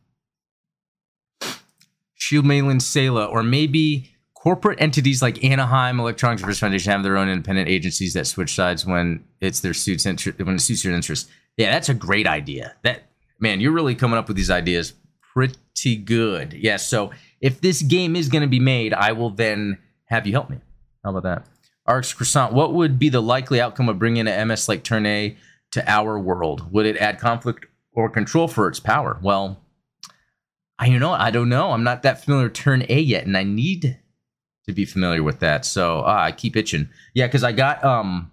[2.14, 4.15] Shield Mainland Sailor, or maybe
[4.46, 8.86] corporate entities like Anaheim Electronics Research Foundation have their own independent agencies that switch sides
[8.86, 11.28] when it's their suits inter- when it suits your interest.
[11.56, 12.76] Yeah, that's a great idea.
[12.84, 13.08] That
[13.40, 14.92] man, you're really coming up with these ideas
[15.34, 16.52] pretty good.
[16.52, 20.32] Yeah, so if this game is going to be made, I will then have you
[20.34, 20.60] help me.
[21.02, 21.92] How about that?
[21.92, 25.36] RX Croissant, what would be the likely outcome of bringing an MS like Turn A
[25.72, 26.72] to our world?
[26.72, 29.18] Would it add conflict or control for its power?
[29.20, 29.60] Well,
[30.78, 31.72] I you know I don't know.
[31.72, 33.98] I'm not that familiar with Turn A yet, and I need
[34.66, 35.64] to be familiar with that.
[35.64, 36.88] So uh, I keep itching.
[37.14, 38.30] Yeah, because I got um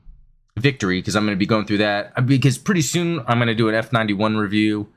[0.57, 3.47] victory because I'm going to be going through that uh, because pretty soon I'm going
[3.47, 4.87] to do an F91 review.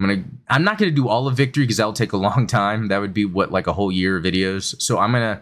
[0.00, 0.24] I'm gonna.
[0.48, 2.88] I'm not gonna do all of victory because that will take a long time.
[2.88, 4.74] That would be what like a whole year of videos.
[4.82, 5.40] So I'm gonna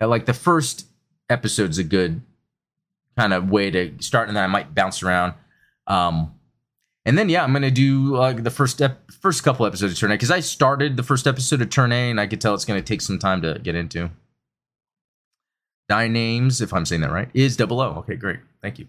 [0.00, 0.86] like the first
[1.28, 2.22] episode's is a good
[3.18, 5.34] kind of way to start, and then I might bounce around.
[5.86, 6.32] Um,
[7.04, 10.10] and then yeah, I'm gonna do like the first ep- first couple episodes of Turn
[10.10, 12.64] A because I started the first episode of Turn A, and I could tell it's
[12.64, 14.10] gonna take some time to get into.
[15.90, 17.90] Dynames, if I'm saying that right, is double O.
[17.98, 18.86] Okay, great, thank you.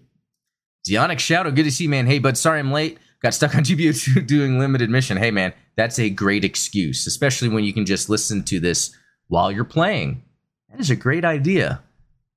[0.86, 2.06] Zionic Shadow, good to see you, man.
[2.06, 2.98] Hey, bud, sorry I'm late.
[3.20, 5.16] Got stuck on GBO2 doing limited mission.
[5.16, 8.96] Hey, man, that's a great excuse, especially when you can just listen to this
[9.28, 10.22] while you're playing.
[10.70, 11.82] That is a great idea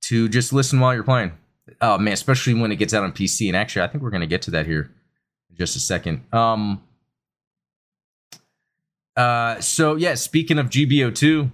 [0.03, 1.31] to just listen while you're playing.
[1.81, 3.47] Oh man, especially when it gets out on PC.
[3.47, 4.91] And actually, I think we're gonna get to that here
[5.49, 6.23] in just a second.
[6.33, 6.83] Um.
[9.15, 9.59] Uh.
[9.61, 11.51] So yeah, speaking of GBO2,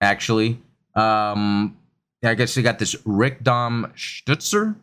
[0.00, 0.60] actually,
[0.94, 1.76] um,
[2.22, 4.76] I guess they got this Rick Dom Stutzer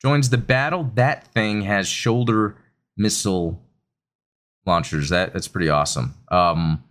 [0.00, 0.90] joins the battle.
[0.94, 2.56] That thing has shoulder
[2.96, 3.60] missile
[4.66, 5.08] launchers.
[5.08, 6.14] That that's pretty awesome.
[6.28, 6.84] Um,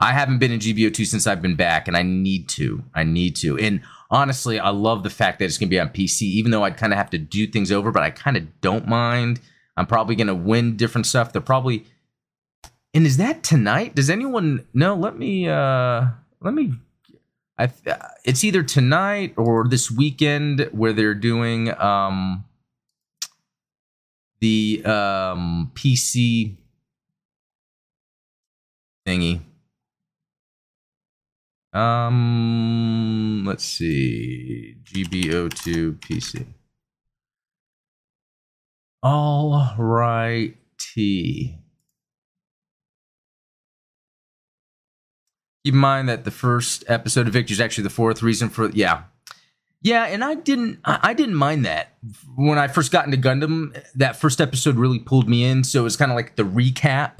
[0.00, 2.82] I haven't been in GBO2 since I've been back, and I need to.
[2.94, 3.58] I need to.
[3.58, 6.78] And honestly, I love the fact that it's to be on PC, even though I'd
[6.78, 9.40] kind of have to do things over, but I kind of don't mind.
[9.76, 11.32] I'm probably to win different stuff.
[11.32, 11.84] They're probably.
[12.94, 13.94] And is that tonight?
[13.94, 14.94] Does anyone know?
[14.94, 15.48] Let me.
[15.48, 16.06] uh
[16.40, 16.74] Let me.
[17.60, 17.70] I.
[18.24, 22.44] It's either tonight or this weekend where they're doing um
[24.40, 26.56] the um PC
[29.06, 29.40] thingy.
[31.72, 34.76] Um, let's see.
[34.84, 36.46] GBO2 PC.
[39.02, 41.58] All righty.
[45.64, 48.70] Keep in mind that the first episode of Victory is actually the fourth reason for
[48.70, 49.04] yeah.
[49.82, 51.94] Yeah, and I didn't I didn't mind that.
[52.36, 55.84] When I first got into Gundam, that first episode really pulled me in, so it
[55.84, 57.12] was kind of like the recap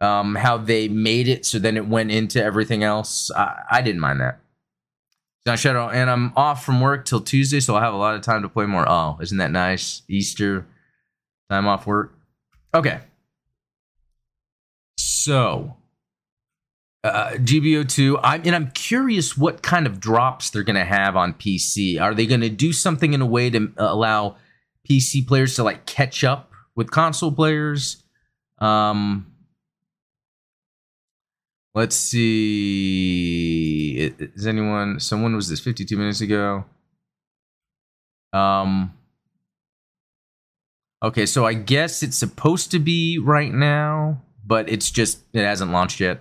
[0.00, 3.30] um, how they made it so then it went into everything else.
[3.30, 4.40] I, I didn't mind that.
[5.46, 8.22] John Shadow, and I'm off from work till Tuesday, so I'll have a lot of
[8.22, 8.84] time to play more.
[8.88, 10.02] Oh, isn't that nice?
[10.08, 10.66] Easter
[11.48, 12.18] time off work.
[12.74, 12.98] Okay.
[14.98, 15.76] So,
[17.06, 21.34] uh, GBO2, I'm, and I'm curious what kind of drops they're going to have on
[21.34, 22.00] PC.
[22.00, 24.36] Are they going to do something in a way to allow
[24.88, 28.02] PC players to like catch up with console players?
[28.58, 29.26] Um,
[31.76, 32.24] Let's see.
[34.18, 34.98] Is anyone?
[34.98, 36.64] Someone was this 52 minutes ago.
[38.32, 38.94] Um.
[41.04, 45.70] Okay, so I guess it's supposed to be right now, but it's just it hasn't
[45.70, 46.20] launched yet.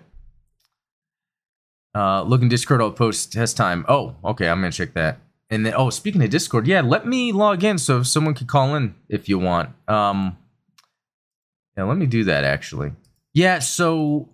[1.95, 2.81] Uh, look in Discord.
[2.81, 3.85] I'll post test time.
[3.87, 4.49] Oh, okay.
[4.49, 5.19] I'm gonna check that.
[5.49, 8.75] And then, oh, speaking of Discord, yeah, let me log in so someone can call
[8.75, 9.69] in if you want.
[9.87, 10.37] Um,
[11.77, 12.91] yeah, let me do that actually.
[13.33, 14.29] Yeah, so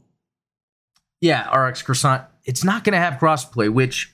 [1.21, 2.23] yeah, RX Croissant.
[2.45, 4.11] It's not to have crossplay, which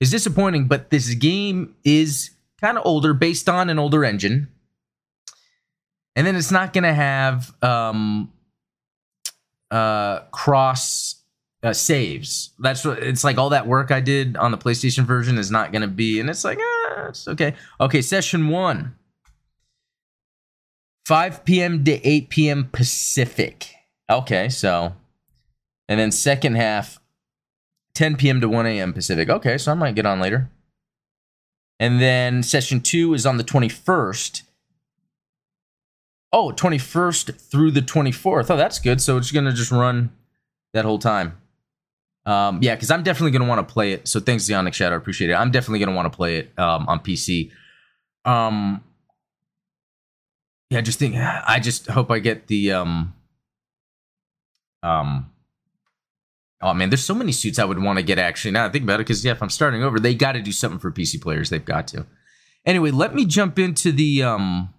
[0.00, 0.66] is disappointing.
[0.66, 2.30] But this game is
[2.60, 4.48] kind of older, based on an older engine,
[6.14, 8.32] and then it's not to have um,
[9.70, 11.15] uh, cross
[11.66, 12.50] uh, saves.
[12.60, 13.38] That's what it's like.
[13.38, 16.30] All that work I did on the PlayStation version is not going to be, and
[16.30, 17.54] it's like, ah, it's okay.
[17.80, 18.94] Okay, session one.
[21.06, 21.84] 5 p.m.
[21.84, 22.68] to 8 p.m.
[22.70, 23.74] Pacific.
[24.08, 24.94] Okay, so
[25.88, 27.00] and then second half,
[27.94, 28.40] 10 p.m.
[28.40, 28.92] to 1 a.m.
[28.92, 29.28] Pacific.
[29.28, 30.48] Okay, so I might get on later.
[31.80, 34.42] And then session two is on the 21st.
[36.32, 38.50] Oh, 21st through the 24th.
[38.50, 39.00] Oh, that's good.
[39.00, 40.10] So it's going to just run
[40.72, 41.38] that whole time.
[42.26, 44.08] Um, yeah, because I'm definitely to want to play it.
[44.08, 44.96] So thanks, Zionic Shadow.
[44.96, 45.34] Appreciate it.
[45.34, 47.52] I'm definitely to want to play it um, on PC.
[48.24, 48.82] Um,
[50.70, 51.14] yeah, just think.
[51.18, 53.14] I just hope I get the um,
[54.82, 55.30] um,
[56.62, 58.52] Oh man, there's so many suits I would want to get actually.
[58.52, 60.52] Now I think about it, because yeah, if I'm starting over, they got to do
[60.52, 61.50] something for PC players.
[61.50, 62.06] They've got to.
[62.64, 64.72] Anyway, let me jump into the um,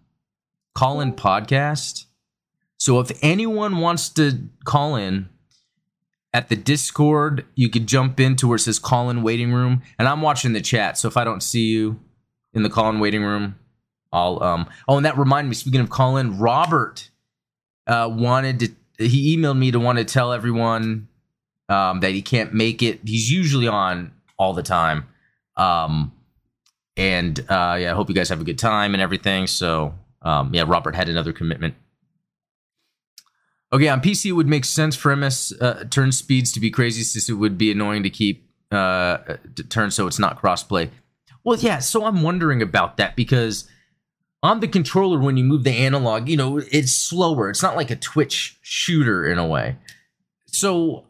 [0.73, 2.05] call in podcast.
[2.79, 5.29] So if anyone wants to call in
[6.33, 10.07] at the Discord, you could jump into where it says call in waiting room, and
[10.07, 10.97] I'm watching the chat.
[10.97, 11.99] So if I don't see you
[12.53, 13.55] in the call in waiting room,
[14.11, 14.69] I'll um.
[14.87, 15.55] Oh, and that reminded me.
[15.55, 17.09] Speaking of call in, Robert
[17.87, 18.71] uh, wanted to.
[19.05, 21.07] He emailed me to want to tell everyone
[21.69, 23.01] um, that he can't make it.
[23.05, 25.05] He's usually on all the time.
[25.55, 26.13] Um,
[26.95, 29.47] and uh, yeah, I hope you guys have a good time and everything.
[29.47, 31.75] So um, yeah, Robert had another commitment.
[33.73, 37.03] Okay, on PC, it would make sense for MS uh, turn speeds to be crazy
[37.03, 39.17] since it would be annoying to keep uh,
[39.55, 40.89] to turn so it's not crossplay.
[41.43, 43.69] Well, yeah, so I'm wondering about that because
[44.43, 47.49] on the controller, when you move the analog, you know, it's slower.
[47.49, 49.77] It's not like a Twitch shooter in a way.
[50.47, 51.05] So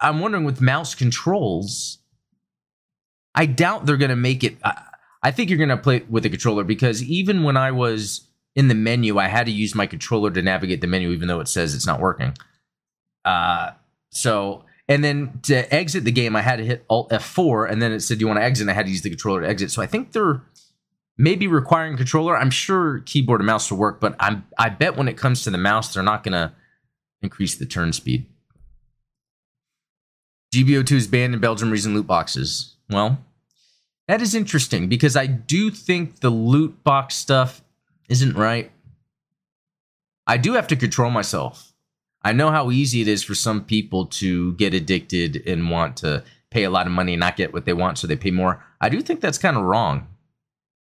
[0.00, 1.98] I'm wondering with mouse controls,
[3.34, 4.58] I doubt they're going to make it.
[4.64, 4.82] I,
[5.22, 8.25] I think you're gonna play with a controller because even when I was
[8.56, 11.40] in the menu, I had to use my controller to navigate the menu, even though
[11.40, 12.34] it says it's not working.
[13.24, 13.72] Uh,
[14.10, 17.92] so and then to exit the game, I had to hit Alt F4, and then
[17.92, 18.62] it said Do you want to exit.
[18.62, 19.70] And I had to use the controller to exit.
[19.70, 20.42] So I think they're
[21.18, 22.36] maybe requiring controller.
[22.36, 25.50] I'm sure keyboard and mouse will work, but I'm I bet when it comes to
[25.50, 26.54] the mouse, they're not gonna
[27.20, 28.26] increase the turn speed.
[30.54, 32.76] GBO2 is banned in Belgium Reason loot boxes.
[32.88, 33.18] Well,
[34.08, 37.60] that is interesting because I do think the loot box stuff
[38.08, 38.70] isn't right.
[40.26, 41.72] I do have to control myself.
[42.22, 46.24] I know how easy it is for some people to get addicted and want to
[46.50, 48.64] pay a lot of money and not get what they want, so they pay more.
[48.80, 50.08] I do think that's kind of wrong.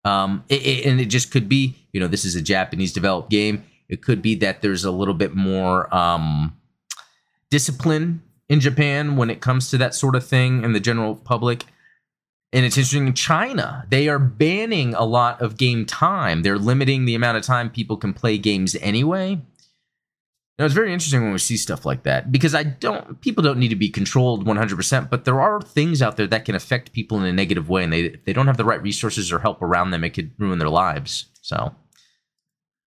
[0.04, 3.30] Um, it, it, and it just could be, you know, this is a Japanese developed
[3.30, 3.64] game.
[3.88, 6.56] It could be that there's a little bit more um,
[7.50, 11.64] discipline in Japan when it comes to that sort of thing in the general public.
[12.52, 16.42] And it's interesting in China, they are banning a lot of game time.
[16.42, 19.42] They're limiting the amount of time people can play games anyway.
[20.58, 23.60] Now, it's very interesting when we see stuff like that because I don't, people don't
[23.60, 27.18] need to be controlled 100%, but there are things out there that can affect people
[27.18, 27.84] in a negative way.
[27.84, 30.32] And they, if they don't have the right resources or help around them, it could
[30.36, 31.26] ruin their lives.
[31.42, 31.74] So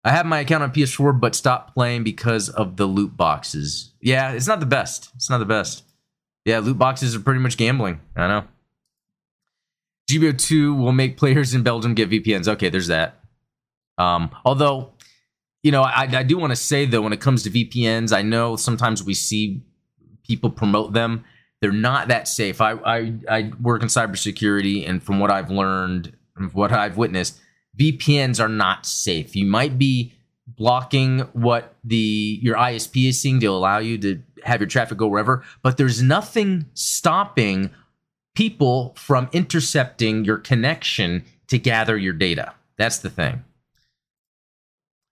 [0.03, 3.93] I have my account on PS4, but stopped playing because of the loot boxes.
[4.01, 5.09] Yeah, it's not the best.
[5.15, 5.83] It's not the best.
[6.43, 8.01] Yeah, loot boxes are pretty much gambling.
[8.17, 8.43] I know.
[10.11, 12.47] GBO2 will make players in Belgium get VPNs.
[12.47, 13.19] Okay, there's that.
[13.97, 14.93] Um, although,
[15.63, 18.21] you know, I, I do want to say though, when it comes to VPNs, I
[18.21, 19.63] know sometimes we see
[20.25, 21.23] people promote them.
[21.61, 22.59] They're not that safe.
[22.59, 27.39] I I, I work in cybersecurity, and from what I've learned, from what I've witnessed,
[27.79, 29.35] VPNs are not safe.
[29.35, 30.13] You might be
[30.47, 35.07] blocking what the your ISP is seeing to allow you to have your traffic go
[35.07, 37.69] wherever, but there's nothing stopping
[38.35, 42.53] people from intercepting your connection to gather your data.
[42.77, 43.43] That's the thing.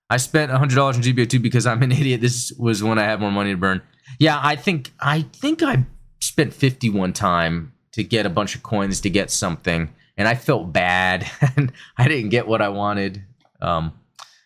[0.10, 2.22] I spent $100 in GBO2 because I'm an idiot.
[2.22, 3.82] This was when I had more money to burn.
[4.20, 5.86] Yeah, I think I think I
[6.20, 10.36] spent 50 one time to get a bunch of coins to get something and I
[10.36, 13.24] felt bad and I didn't get what I wanted.
[13.62, 13.94] Um,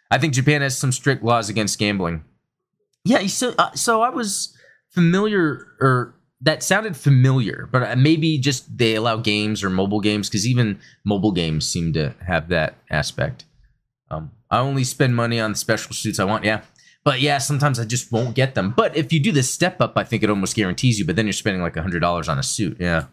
[0.10, 2.24] I think Japan has some strict laws against gambling.
[3.04, 4.56] Yeah, so uh, so I was
[4.92, 10.30] familiar or that sounded familiar, but uh, maybe just they allow games or mobile games
[10.30, 13.46] because even mobile games seem to have that aspect.
[14.12, 16.44] Um, I only spend money on the special suits I want.
[16.44, 16.62] Yeah,
[17.06, 18.74] but yeah, sometimes I just won't get them.
[18.76, 21.06] But if you do the step up, I think it almost guarantees you.
[21.06, 22.78] But then you're spending like a hundred dollars on a suit.
[22.80, 23.06] Yeah.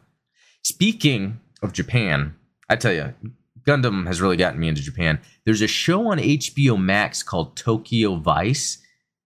[0.63, 2.35] Speaking of Japan,
[2.69, 3.15] I tell you,
[3.63, 5.21] Gundam has really gotten me into Japan.
[5.45, 8.79] There's a show on HBO Max called Tokyo Vice,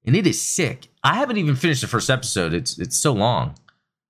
[0.05, 0.89] and it is sick.
[1.03, 2.53] I haven't even finished the first episode.
[2.53, 3.55] It's it's so long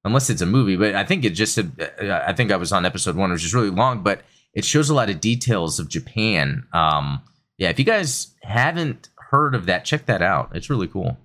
[0.05, 0.77] unless it's a movie.
[0.77, 3.55] But I think it just said, I think I was on episode one, which is
[3.55, 6.67] really long, but it shows a lot of details of Japan.
[6.73, 7.23] Um,
[7.59, 10.51] yeah, if you guys haven't heard of that, check that out.
[10.55, 11.17] It's really cool.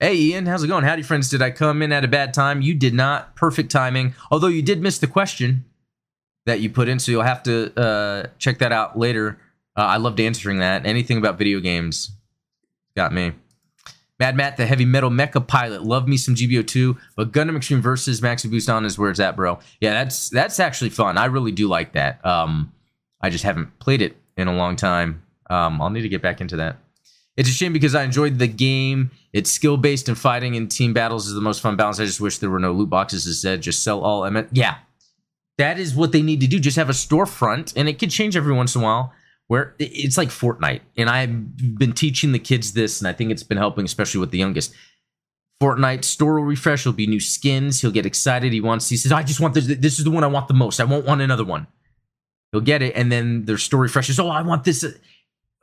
[0.00, 0.84] Hey Ian, how's it going?
[0.84, 1.28] Howdy friends.
[1.28, 2.62] Did I come in at a bad time?
[2.62, 3.34] You did not.
[3.34, 4.14] Perfect timing.
[4.30, 5.64] Although you did miss the question
[6.46, 9.40] that you put in, so you'll have to uh, check that out later.
[9.76, 10.86] Uh, I loved answering that.
[10.86, 12.12] Anything about video games
[12.96, 13.32] got me.
[14.18, 15.84] Mad Matt, the heavy metal mecha pilot.
[15.84, 19.36] Love me some GBO2, but Gundam Extreme versus Maxi Boost on is where it's at,
[19.36, 19.60] bro.
[19.80, 21.16] Yeah, that's that's actually fun.
[21.16, 22.24] I really do like that.
[22.26, 22.72] Um,
[23.20, 25.22] I just haven't played it in a long time.
[25.48, 26.78] Um, I'll need to get back into that.
[27.36, 29.12] It's a shame because I enjoyed the game.
[29.32, 32.00] It's skill based and fighting and team battles is the most fun balance.
[32.00, 33.62] I just wish there were no loot boxes instead.
[33.62, 34.24] Just sell all.
[34.24, 34.78] M- yeah,
[35.58, 36.58] that is what they need to do.
[36.58, 39.12] Just have a storefront, and it could change every once in a while
[39.48, 40.80] where it's like Fortnite.
[40.96, 44.30] And I've been teaching the kids this, and I think it's been helping, especially with
[44.30, 44.72] the youngest.
[45.60, 46.84] Fortnite store will refresh.
[46.84, 47.80] There'll be new skins.
[47.80, 48.52] He'll get excited.
[48.52, 48.88] He wants.
[48.88, 49.66] He says, "I just want this.
[49.66, 50.80] This is the one I want the most.
[50.80, 51.66] I won't want another one."
[52.52, 54.20] He'll get it, and then their store refreshes.
[54.20, 54.84] Oh, I want this.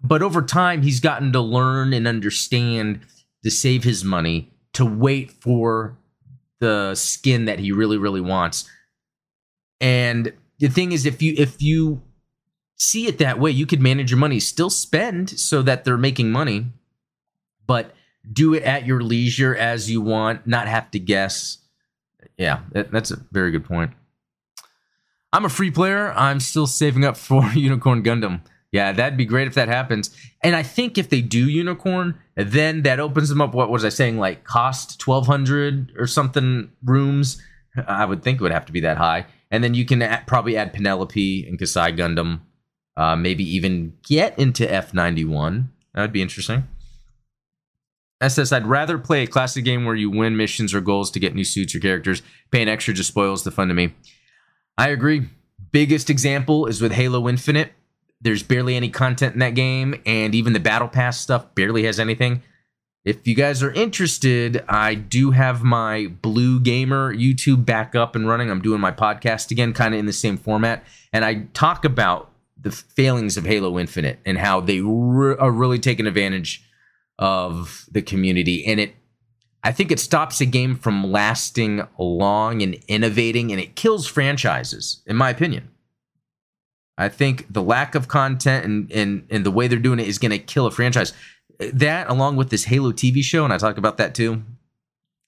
[0.04, 3.00] But over time, he's gotten to learn and understand
[3.44, 5.98] to save his money to wait for
[6.60, 8.70] the skin that he really, really wants.
[9.80, 12.02] And the thing is, if you if you
[12.78, 13.52] see it that way.
[13.52, 16.68] You could manage your money, still spend so that they're making money,
[17.66, 17.94] but
[18.32, 21.60] do it at your leisure as you want, not have to guess.
[22.38, 23.92] Yeah, that, that's a very good point.
[25.32, 26.12] I'm a free player.
[26.14, 28.42] I'm still saving up for Unicorn Gundam.
[28.72, 30.16] Yeah, that'd be great if that happens.
[30.42, 33.54] And I think if they do Unicorn, then that opens them up.
[33.54, 34.18] What was I saying?
[34.18, 37.42] Like cost twelve hundred or something rooms.
[37.88, 39.28] I would think it would have to be that high.
[39.52, 42.42] And then you can add, probably add Penelope and Xi Gundam
[42.98, 45.68] uh, maybe even get into F91.
[45.94, 46.68] That would be interesting.
[48.22, 51.36] SS, I'd rather play a classic game where you win missions or goals to get
[51.36, 52.22] new suits or characters.
[52.52, 53.94] Paying extra just spoils the fun to me.
[54.78, 55.30] I agree.
[55.72, 57.74] biggest example is with Halo Infinite.
[58.22, 62.00] There's barely any content in that game, and even the Battle Pass stuff barely has
[62.00, 62.42] anything.
[63.04, 68.28] If you guys are interested, I do have my Blue Gamer YouTube back up and
[68.28, 68.50] running.
[68.50, 70.84] I'm doing my podcast again, kind of in the same format.
[71.14, 72.32] And I talk about
[72.66, 76.64] the failings of Halo Infinite and how they re- are really taking advantage
[77.20, 78.66] of the community.
[78.66, 78.96] And it,
[79.64, 85.04] I think it stops a game from lasting long and innovating, and it kills franchises,
[85.06, 85.70] in my opinion.
[86.98, 90.18] I think the lack of content and, and, and the way they're doing it is
[90.18, 91.14] going to kill a franchise
[91.60, 94.42] that along with this Halo TV show, and I talk about that too.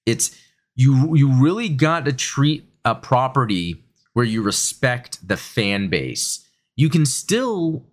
[0.08, 0.36] It's
[0.76, 3.84] you you really got to treat a property
[4.14, 6.47] where you respect the fan base.
[6.78, 7.84] You can still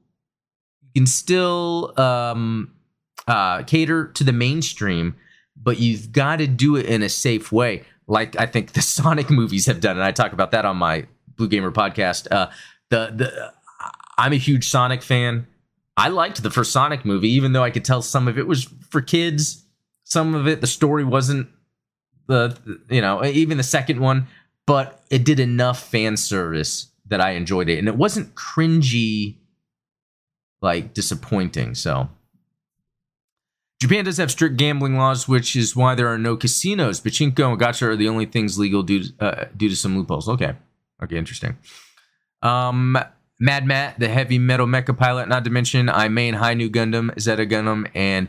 [0.82, 2.72] you can still um,
[3.26, 5.16] uh, cater to the mainstream,
[5.56, 9.30] but you've got to do it in a safe way, like I think the Sonic
[9.30, 11.06] movies have done, and I talk about that on my
[11.36, 12.28] Blue Gamer podcast.
[12.30, 12.50] Uh,
[12.90, 13.52] the the
[14.16, 15.46] I'm a huge Sonic fan.
[15.96, 18.64] I liked the first Sonic movie, even though I could tell some of it was
[18.90, 19.64] for kids.
[20.04, 21.48] Some of it, the story wasn't
[22.26, 22.58] the,
[22.90, 24.26] you know, even the second one,
[24.66, 27.78] but it did enough fan service that I enjoyed it.
[27.78, 29.36] And it wasn't cringy,
[30.62, 31.74] like disappointing.
[31.74, 32.08] So,
[33.80, 37.00] Japan does have strict gambling laws, which is why there are no casinos.
[37.00, 40.28] Pachinko and gacha are the only things legal due to, uh, due to some loopholes.
[40.28, 40.54] Okay.
[41.02, 41.58] Okay, interesting.
[42.40, 42.98] Um,
[43.40, 47.44] Mad Matt, the heavy metal mecha pilot, not to mention I main Hi-Nu Gundam, Zeta
[47.44, 48.28] Gundam, and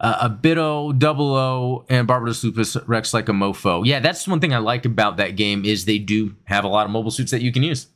[0.00, 3.82] uh, Abito, Double O, and Barbatos Lupus Rex like a mofo.
[3.84, 6.84] Yeah, that's one thing I like about that game is they do have a lot
[6.84, 7.86] of mobile suits that you can use.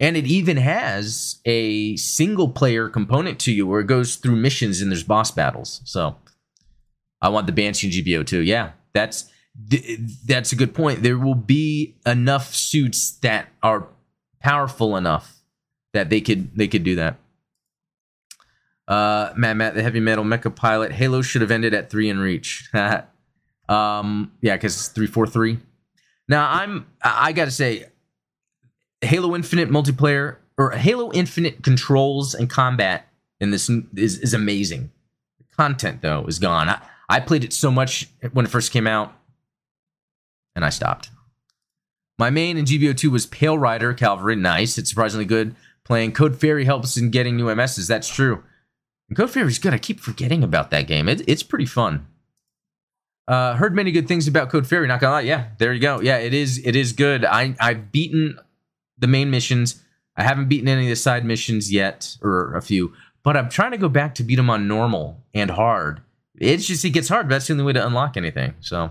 [0.00, 4.80] And it even has a single player component to you where it goes through missions
[4.80, 5.80] and there's boss battles.
[5.84, 6.16] So
[7.22, 8.44] I want the Banshee GBO2.
[8.44, 9.30] Yeah, that's
[10.26, 11.02] that's a good point.
[11.02, 13.86] There will be enough suits that are
[14.40, 15.42] powerful enough
[15.92, 17.18] that they could they could do that.
[18.86, 20.92] Uh, Matt, Matt, the heavy metal mecha pilot.
[20.92, 22.68] Halo should have ended at three in reach.
[23.68, 25.58] um, yeah, because it's three four three.
[26.28, 27.86] Now I'm I gotta say,
[29.04, 33.08] Halo Infinite multiplayer or Halo Infinite controls and combat
[33.40, 34.90] in this is is amazing.
[35.38, 36.68] The content though is gone.
[36.68, 39.12] I, I played it so much when it first came out,
[40.54, 41.10] and I stopped.
[42.18, 44.36] My main in GBO2 was Pale Rider Cavalry.
[44.36, 44.78] Nice.
[44.78, 46.12] It's surprisingly good playing.
[46.12, 47.88] Code Fairy helps in getting new MSs.
[47.88, 48.44] That's true.
[49.08, 49.74] And Code Fairy's good.
[49.74, 51.08] I keep forgetting about that game.
[51.08, 52.06] It, it's pretty fun.
[53.26, 54.86] Uh, heard many good things about Code Fairy.
[54.86, 55.20] Not gonna lie.
[55.22, 56.00] Yeah, there you go.
[56.00, 56.60] Yeah, it is.
[56.64, 57.24] It is good.
[57.24, 58.38] I I've beaten
[58.98, 59.82] the main missions.
[60.16, 62.92] I haven't beaten any of the side missions yet, or a few.
[63.22, 66.02] But I'm trying to go back to beat them on normal and hard.
[66.36, 67.28] It's just it gets hard.
[67.28, 68.54] That's the only way to unlock anything.
[68.60, 68.90] So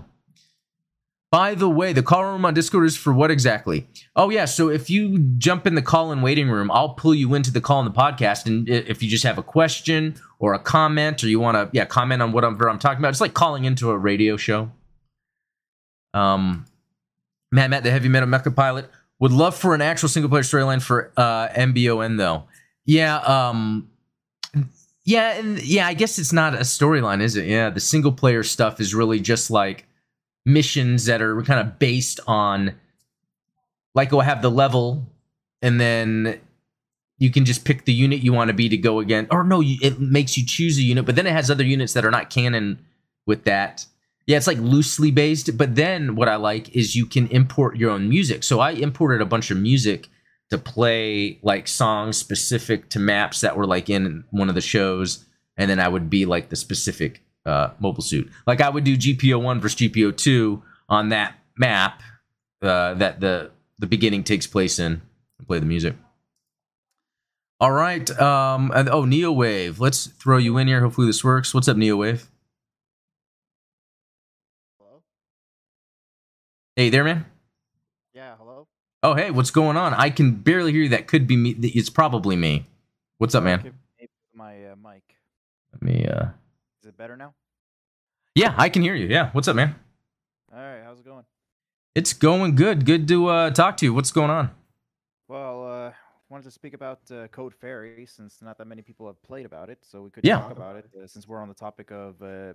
[1.34, 3.88] by the way, the call room on Discord is for what exactly?
[4.14, 4.44] Oh, yeah.
[4.44, 7.60] So if you jump in the call in waiting room, I'll pull you into the
[7.60, 8.46] call in the podcast.
[8.46, 11.86] And if you just have a question or a comment or you want to, yeah,
[11.86, 14.70] comment on whatever I'm talking about, it's like calling into a radio show.
[16.12, 16.66] Um,
[17.50, 18.88] Matt, Matt, the heavy metal mecha pilot,
[19.20, 22.44] would love for an actual single player storyline for uh, MBON, though.
[22.84, 23.16] Yeah.
[23.18, 23.90] Um,
[25.04, 25.38] yeah.
[25.38, 27.46] And yeah, I guess it's not a storyline, is it?
[27.46, 27.70] Yeah.
[27.70, 29.86] The single player stuff is really just like,
[30.44, 32.74] missions that are kind of based on
[33.94, 35.06] like we'll have the level
[35.62, 36.38] and then
[37.18, 39.62] you can just pick the unit you want to be to go again or no
[39.64, 42.28] it makes you choose a unit but then it has other units that are not
[42.28, 42.78] canon
[43.26, 43.86] with that
[44.26, 47.90] yeah it's like loosely based but then what i like is you can import your
[47.90, 50.08] own music so i imported a bunch of music
[50.50, 55.24] to play like songs specific to maps that were like in one of the shows
[55.56, 58.30] and then i would be like the specific uh, mobile suit.
[58.46, 62.02] Like I would do GPO one versus GPO two on that map
[62.62, 65.02] uh, that the the beginning takes place in.
[65.38, 65.94] And play the music.
[67.60, 68.08] All right.
[68.20, 68.70] Um.
[68.74, 69.80] And, oh, Neowave.
[69.80, 70.80] Let's throw you in here.
[70.80, 71.52] Hopefully this works.
[71.52, 72.26] What's up, Neowave?
[72.26, 72.33] Hello.
[76.76, 77.24] Hey there, man.
[78.14, 78.34] Yeah.
[78.36, 78.66] Hello.
[79.04, 79.30] Oh, hey.
[79.30, 79.94] What's going on?
[79.94, 80.88] I can barely hear you.
[80.88, 81.50] That could be me.
[81.50, 82.66] It's probably me.
[83.18, 83.74] What's up, man?
[84.34, 85.02] My uh, mic.
[85.72, 86.04] Let me.
[86.04, 86.30] uh
[86.82, 87.34] is it better now?
[88.34, 89.06] Yeah, I can hear you.
[89.06, 89.30] Yeah.
[89.30, 89.76] What's up, man?
[90.52, 90.82] All right.
[90.82, 91.22] How's it going?
[91.94, 92.84] It's going good.
[92.84, 93.94] Good to uh, talk to you.
[93.94, 94.50] What's going on?
[95.28, 95.92] Well, uh,
[96.28, 99.70] wanted to speak about uh, Code Fairy since not that many people have played about
[99.70, 100.40] it, so we could yeah.
[100.40, 102.52] talk about it uh, since we're on the topic of uh,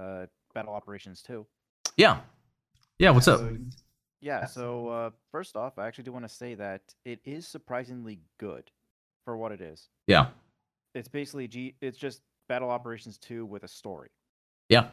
[0.00, 0.24] uh,
[0.54, 1.46] battle operations too.
[1.98, 2.20] Yeah.
[3.02, 3.10] Yeah.
[3.10, 3.52] What's so, up?
[4.20, 4.46] Yeah.
[4.46, 8.70] So uh, first off, I actually do want to say that it is surprisingly good
[9.24, 9.88] for what it is.
[10.06, 10.28] Yeah.
[10.94, 11.74] It's basically G.
[11.80, 14.10] It's just Battle Operations 2 with a story.
[14.68, 14.86] Yeah.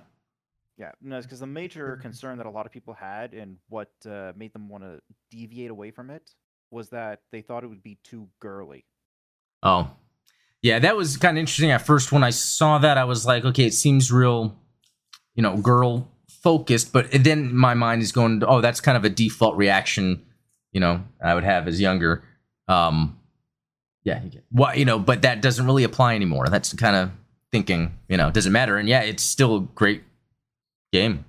[0.79, 4.31] Yeah, no, because the major concern that a lot of people had and what uh,
[4.37, 6.31] made them want to deviate away from it
[6.71, 8.85] was that they thought it would be too girly.
[9.61, 9.91] Oh,
[10.61, 12.13] yeah, that was kind of interesting at first.
[12.13, 14.55] When I saw that, I was like, okay, it seems real,
[15.35, 16.09] you know, girl
[16.41, 16.93] focused.
[16.93, 20.25] But then my mind is going, oh, that's kind of a default reaction,
[20.71, 22.23] you know, I would have as younger.
[22.67, 23.19] Um,
[24.03, 26.47] yeah, what you know, but that doesn't really apply anymore.
[26.47, 27.11] That's kind of
[27.51, 28.77] thinking, you know, doesn't matter.
[28.77, 30.03] And yeah, it's still a great
[30.91, 31.25] game,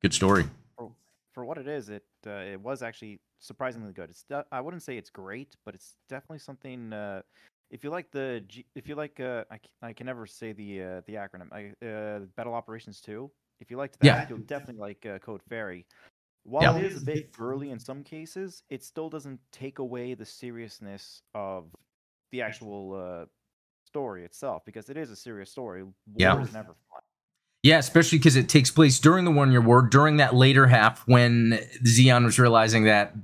[0.00, 0.44] good story.
[0.76, 0.90] For,
[1.32, 4.10] for what it is, it uh, it was actually surprisingly good.
[4.10, 6.92] It's de- I wouldn't say it's great, but it's definitely something.
[6.92, 7.22] Uh,
[7.70, 9.44] if you like the G- if you like uh,
[9.82, 13.30] I can never say the uh, the acronym I, uh, Battle Operations Two.
[13.60, 14.26] If you liked that, Yeah.
[14.28, 15.86] you'll definitely like uh, Code Fairy.
[16.44, 16.76] While Yeah.
[16.78, 21.22] it is a bit burly in some cases, it still doesn't take away the seriousness
[21.34, 21.66] of
[22.32, 23.26] the actual uh,
[23.86, 25.82] story itself because it is a serious story.
[25.84, 26.40] War Yeah.
[26.42, 27.00] is never fun.
[27.62, 31.06] Yeah, especially because it takes place during the one year war, during that later half
[31.08, 33.14] when Zeon was realizing that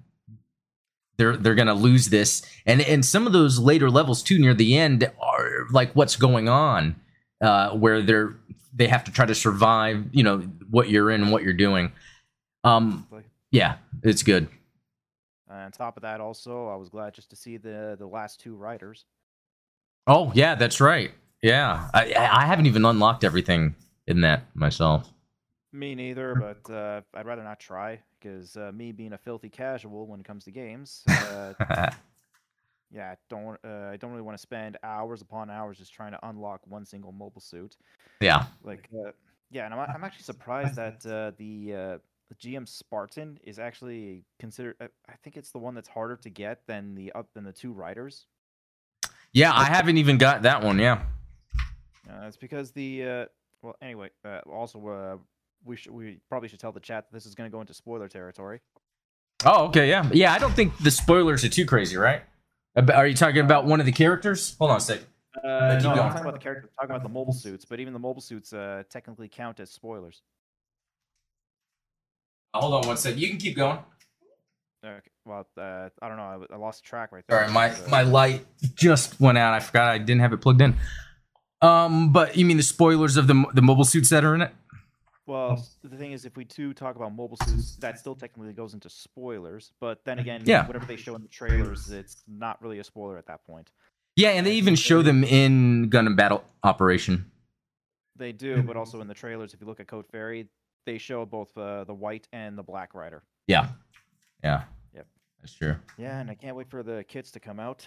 [1.18, 4.78] they're they're gonna lose this, and and some of those later levels too near the
[4.78, 6.98] end are like what's going on,
[7.40, 8.36] uh, where they're
[8.74, 10.38] they have to try to survive, you know,
[10.70, 11.92] what you're in and what you're doing.
[12.62, 13.06] Um,
[13.50, 14.48] yeah, it's good.
[15.50, 18.40] Uh, on top of that, also, I was glad just to see the the last
[18.40, 19.04] two riders.
[20.06, 21.12] Oh yeah, that's right.
[21.42, 23.74] Yeah, I I haven't even unlocked everything
[24.06, 25.12] in that myself.
[25.72, 26.34] Me neither,
[26.64, 30.26] but uh, I'd rather not try because uh, me being a filthy casual when it
[30.26, 31.54] comes to games, uh,
[32.90, 36.12] yeah, I don't uh, I don't really want to spend hours upon hours just trying
[36.12, 37.76] to unlock one single mobile suit.
[38.20, 38.46] yeah.
[38.62, 39.10] Like, uh,
[39.50, 41.98] yeah, and I'm I'm actually surprised that uh, the uh,
[42.40, 44.76] GM Spartan is actually considered.
[44.80, 47.52] Uh, I think it's the one that's harder to get than the up than the
[47.52, 48.26] two riders.
[49.32, 50.78] Yeah, I haven't even got that one.
[50.78, 51.02] Yeah.
[52.08, 53.24] Uh, it's because the uh,
[53.62, 54.10] well, anyway.
[54.24, 55.16] Uh, also, uh,
[55.64, 57.74] we should we probably should tell the chat that this is going to go into
[57.74, 58.60] spoiler territory.
[59.44, 60.32] Oh, okay, yeah, yeah.
[60.32, 62.22] I don't think the spoilers are too crazy, right?
[62.76, 64.56] Are you talking about one of the characters?
[64.58, 65.00] Hold on a sec.
[65.36, 66.70] Uh, no, I'm talking about the character.
[66.78, 69.70] I'm talking about the mobile suits, but even the mobile suits uh, technically count as
[69.70, 70.22] spoilers.
[72.54, 73.16] Hold on one sec.
[73.16, 73.78] You can keep going.
[74.84, 75.00] Okay.
[75.24, 76.46] Well, uh, I don't know.
[76.50, 77.40] I lost track right there.
[77.40, 79.52] Sorry, my Uh, my light just went out.
[79.54, 80.76] I forgot I didn't have it plugged in.
[81.62, 84.52] Um, but you mean the spoilers of the the mobile suits that are in it?
[85.30, 88.74] Well, the thing is, if we do talk about mobile suits, that still technically goes
[88.74, 89.70] into spoilers.
[89.78, 90.66] But then again, Yeah.
[90.66, 93.70] whatever they show in the trailers, it's not really a spoiler at that point.
[94.16, 97.30] Yeah, and they even show them in Gundam Battle Operation.
[98.16, 100.48] They do, but also in the trailers, if you look at Code Fairy,
[100.84, 103.22] they show both uh, the white and the black rider.
[103.46, 103.68] Yeah,
[104.42, 104.64] yeah.
[104.94, 105.06] Yep.
[105.40, 105.76] That's true.
[105.96, 107.86] Yeah, and I can't wait for the kits to come out.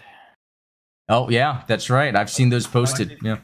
[1.10, 2.16] Oh yeah, that's right.
[2.16, 3.18] I've seen those posted.
[3.22, 3.40] Yeah.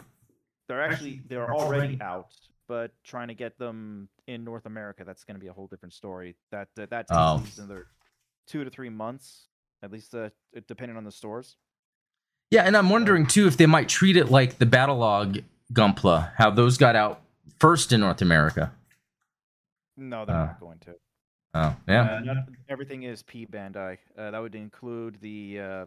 [0.69, 2.33] They're actually they're already out,
[2.69, 5.93] but trying to get them in North America, that's going to be a whole different
[5.93, 6.35] story.
[6.51, 7.43] That uh, that takes Oh.
[7.57, 7.87] another
[8.47, 9.47] two to three months,
[9.83, 10.29] at least uh,
[10.67, 11.57] depending on the stores.
[12.51, 15.43] Yeah, and I'm wondering too if they might treat it like the Battlelog
[15.73, 17.21] Gunpla, how those got out
[17.59, 18.71] first in North America.
[19.97, 20.95] No, they're Uh, not going to.
[21.55, 22.01] Oh, yeah.
[22.15, 22.37] Uh, not-
[22.69, 23.97] everything is P Bandai.
[24.17, 25.85] Uh, that would include the uh,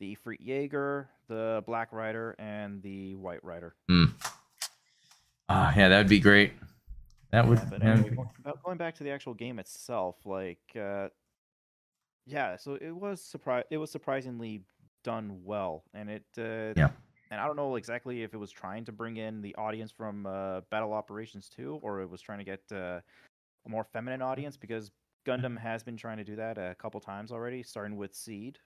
[0.00, 3.74] the Ifrit Jaeger, the Black Rider, and the White Rider.
[5.54, 6.54] Ah, yeah, that would be great.
[7.30, 7.58] That would.
[7.58, 11.08] Yeah, but anyway, about going back to the actual game itself, like, uh,
[12.26, 14.64] yeah, so it was surpri- It was surprisingly
[15.04, 16.24] done well, and it.
[16.38, 16.90] Uh, Yeah.
[17.30, 20.26] And I don't know exactly if it was trying to bring in the audience from
[20.26, 23.00] uh, Battle Operations 2, or it was trying to get uh,
[23.64, 24.90] a more feminine audience, because
[25.26, 28.58] Gundam has been trying to do that a couple times already, starting with Seed.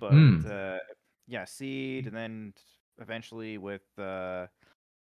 [0.00, 0.46] But Mm.
[0.50, 0.78] uh,
[1.26, 2.54] yeah, Seed, and then
[2.98, 4.46] eventually with uh,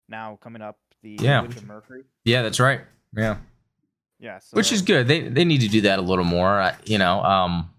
[0.08, 1.42] now coming up the Yeah.
[1.42, 2.02] Witch of Mercury.
[2.24, 2.80] yeah, that's right.
[3.16, 3.36] Yeah,
[4.18, 5.06] Yeah, so, which is good.
[5.08, 6.60] They they need to do that a little more.
[6.60, 7.70] Uh, you know, um,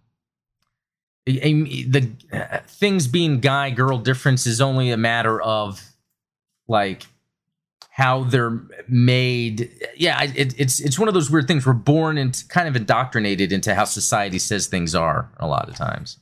[1.26, 5.82] the uh, things being guy girl difference is only a matter of
[6.68, 7.08] like
[7.90, 9.72] how they're made.
[9.98, 11.66] Yeah, it, it's it's one of those weird things.
[11.66, 15.76] We're born and kind of indoctrinated into how society says things are a lot of
[15.76, 16.18] times.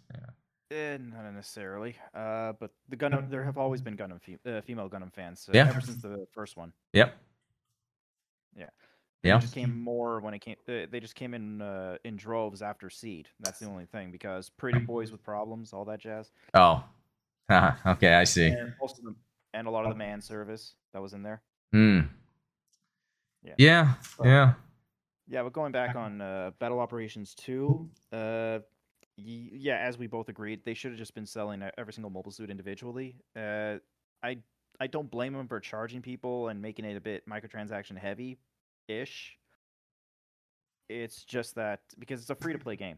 [0.74, 1.96] Eh, not necessarily.
[2.16, 5.52] Uh, but the Gundam, there have always been Gundam fe- uh, female Gundam fans uh,
[5.56, 5.68] Yeah.
[5.70, 6.74] ever since the first one.
[6.94, 7.14] Yep.
[8.56, 8.70] Yeah.
[9.24, 9.36] Yeah.
[9.38, 10.56] They just came more when it came.
[10.68, 13.28] Uh, they just came in uh, in droves after Seed.
[13.40, 16.84] That's the only thing because pretty boys with problems, all that jazz, Oh.
[17.52, 18.48] okay, I see.
[18.48, 19.16] and most of them,
[19.54, 21.42] and a lot of the man service that was in there.
[21.72, 22.00] Hmm.
[23.44, 23.54] Yeah.
[23.58, 23.94] Yeah.
[24.24, 24.54] Yeah.
[25.28, 28.60] Yeah, but going back on uh, Battle Operations 2, uh,
[29.16, 32.50] yeah, as we both agreed, they should have just been selling every single mobile suit
[32.50, 33.16] individually.
[33.36, 33.76] Uh,
[34.24, 34.38] I
[34.80, 38.38] I don't blame them for charging people and making it a bit microtransaction heavy
[38.88, 39.38] ish.
[40.90, 42.98] It's just that because it's a free to play game.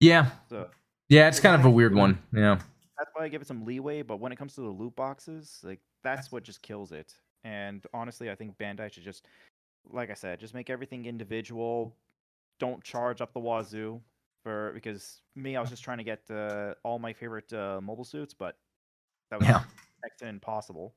[0.00, 0.68] Yeah, So
[1.08, 2.18] yeah, it's kind of a weird one.
[2.32, 2.58] Yeah,
[2.96, 4.02] that's why I give it some leeway.
[4.02, 7.14] But when it comes to the loot boxes, like that's what just kills it.
[7.42, 9.26] And honestly, I think Bandai should just,
[9.90, 11.96] like I said, just make everything individual.
[12.60, 14.00] Don't charge up the wazoo
[14.42, 18.04] for because me, I was just trying to get uh, all my favorite uh, mobile
[18.04, 18.56] suits, but
[19.30, 19.62] that was Yeah.
[20.02, 20.94] next to impossible.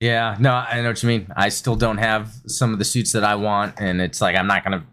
[0.00, 0.36] yeah.
[0.38, 1.26] No, I know what you mean.
[1.36, 4.46] I still don't have some of the suits that I want, and it's like I'm
[4.46, 4.84] not gonna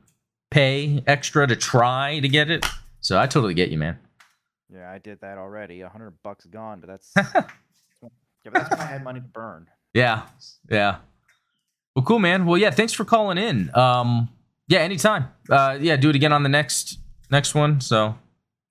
[0.51, 2.65] pay extra to try to get it.
[3.01, 3.99] So I totally get you, man.
[4.73, 5.81] Yeah, I did that already.
[5.81, 7.41] A hundred bucks gone, but that's yeah,
[8.45, 9.67] but that's when I had money to burn.
[9.93, 10.23] Yeah,
[10.69, 10.97] yeah.
[11.95, 12.45] Well, cool, man.
[12.45, 12.69] Well, yeah.
[12.71, 13.73] Thanks for calling in.
[13.75, 14.29] Um,
[14.67, 15.29] yeah, anytime.
[15.49, 16.99] Uh, yeah, do it again on the next
[17.29, 17.81] next one.
[17.81, 18.15] So,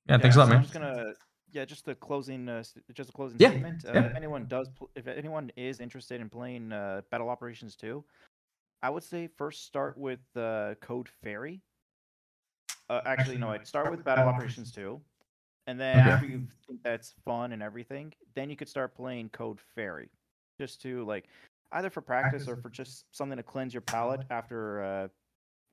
[0.09, 0.57] yeah, thanks a lot, so man.
[0.59, 1.13] I'm just gonna,
[1.53, 2.63] yeah, just a closing, uh,
[2.95, 3.85] just a closing Yeah, statement.
[3.85, 4.05] Uh, yeah.
[4.07, 8.05] If anyone does, pl- if anyone is interested in playing uh, Battle Operations 2,
[8.83, 11.63] I would say first start with uh, Code Fairy.
[12.89, 15.01] Uh, actually, no, I'd start with Battle Operations 2,
[15.67, 16.11] and then Okay.
[16.11, 20.09] after you think that's fun and everything, then you could start playing Code Fairy,
[20.61, 21.25] just to like
[21.73, 25.09] either for practice or for just something to cleanse your palate after uh,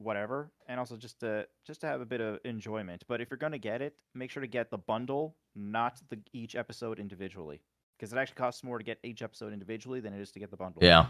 [0.03, 3.03] whatever, and also just to just to have a bit of enjoyment.
[3.07, 6.55] But if you're gonna get it, make sure to get the bundle, not the each
[6.55, 7.61] episode individually,
[7.97, 10.51] because it actually costs more to get each episode individually than it is to get
[10.51, 10.83] the bundle.
[10.83, 11.07] Yeah.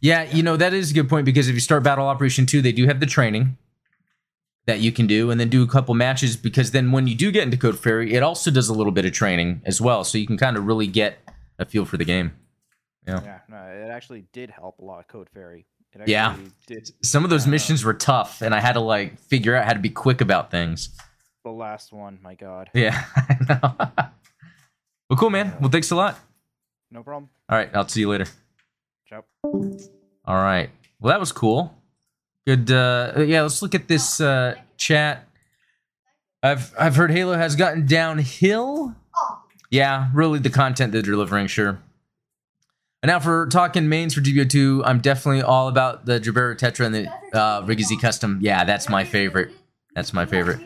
[0.00, 2.60] Yeah, you know, that is a good point because if you start Battle Operation 2,
[2.60, 3.56] they do have the training
[4.66, 7.30] that you can do and then do a couple matches because then when you do
[7.30, 10.04] get into Code Fairy, it also does a little bit of training as well.
[10.04, 11.18] So you can kind of really get
[11.58, 12.32] a feel for the game.
[13.06, 15.06] Yeah, no, it actually did help a lot.
[15.06, 15.66] Code Fairy.
[15.96, 16.36] It actually Yeah.
[16.66, 16.90] did.
[17.02, 17.50] Some of those Yeah.
[17.52, 20.50] missions were tough and I had to like figure out how to be quick about
[20.50, 20.90] things.
[21.44, 23.74] The last one, my God, Yeah, I know.
[25.10, 25.54] well, cool, man.
[25.60, 26.18] Well, thanks a lot.
[26.90, 27.30] no problem.
[27.48, 28.26] All right, I'll see you later.
[29.08, 29.24] Ciao.
[29.44, 30.70] All right.
[31.00, 31.72] Well, that was cool.
[32.46, 32.70] Good.
[32.70, 35.28] Uh, yeah, let's look at this uh, chat.
[36.42, 38.94] I've I've heard Halo has gotten downhill.
[39.70, 41.78] Yeah, really, the content they're delivering, sure.
[43.06, 46.92] And now for talking mains for GBO2, I'm definitely all about the Gerbera Tetra and
[46.92, 48.40] the uh, Re-GZ Custom.
[48.42, 49.52] Yeah, that's my favorite.
[49.94, 50.58] That's my favorite.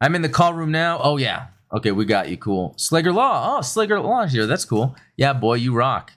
[0.00, 1.00] I'm in the call room now.
[1.02, 1.48] Oh yeah.
[1.72, 2.36] Okay, we got you.
[2.36, 2.76] Cool.
[2.78, 3.56] Slager Law.
[3.56, 4.46] Oh, Slager Law here.
[4.46, 4.94] That's cool.
[5.16, 6.12] Yeah, boy, you rock.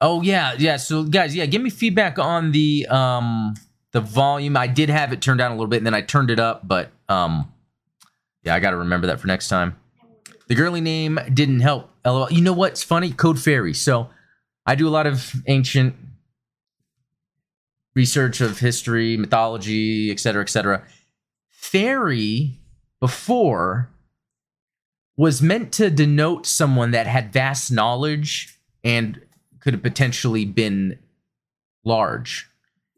[0.00, 0.78] Oh yeah, yeah.
[0.78, 3.52] So guys, yeah, give me feedback on the um
[3.92, 4.56] the volume.
[4.56, 6.66] I did have it turned down a little bit, and then I turned it up,
[6.66, 7.52] but um
[8.42, 9.76] yeah, I got to remember that for next time.
[10.46, 11.90] The girly name didn't help.
[12.06, 12.32] LOL.
[12.32, 13.12] You know what's funny?
[13.12, 13.74] Code Fairy.
[13.74, 14.08] So
[14.70, 15.96] I do a lot of ancient
[17.96, 20.84] research of history, mythology, etc., etc.
[21.48, 22.60] Fairy
[23.00, 23.90] before
[25.16, 29.20] was meant to denote someone that had vast knowledge and
[29.58, 31.00] could have potentially been
[31.84, 32.48] large,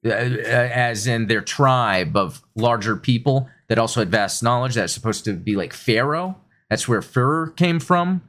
[0.04, 4.74] uh, as in their tribe of larger people that also had vast knowledge.
[4.74, 6.36] That's supposed to be like Pharaoh.
[6.68, 8.20] That's where Fur came from,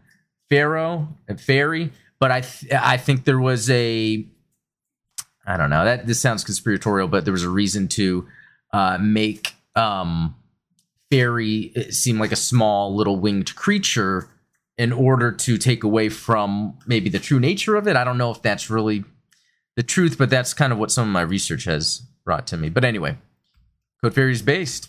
[0.50, 1.92] Pharaoh and fairy.
[2.24, 4.26] But I, th- I think there was a,
[5.46, 5.84] I don't know.
[5.84, 8.26] That this sounds conspiratorial, but there was a reason to
[8.72, 10.34] uh, make um,
[11.12, 14.30] fairy seem like a small little winged creature
[14.78, 17.98] in order to take away from maybe the true nature of it.
[17.98, 19.04] I don't know if that's really
[19.76, 22.70] the truth, but that's kind of what some of my research has brought to me.
[22.70, 23.18] But anyway,
[24.02, 24.88] Code Fairy is based.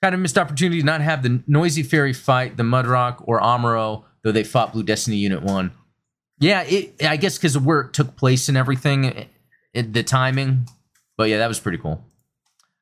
[0.00, 4.04] Kind of missed opportunity to not have the noisy fairy fight the Mudrock or Amuro,
[4.24, 5.72] though they fought Blue Destiny Unit One.
[6.42, 9.04] Yeah, it, I guess because of where it took place and everything,
[9.72, 10.66] it, the timing.
[11.16, 12.04] But yeah, that was pretty cool.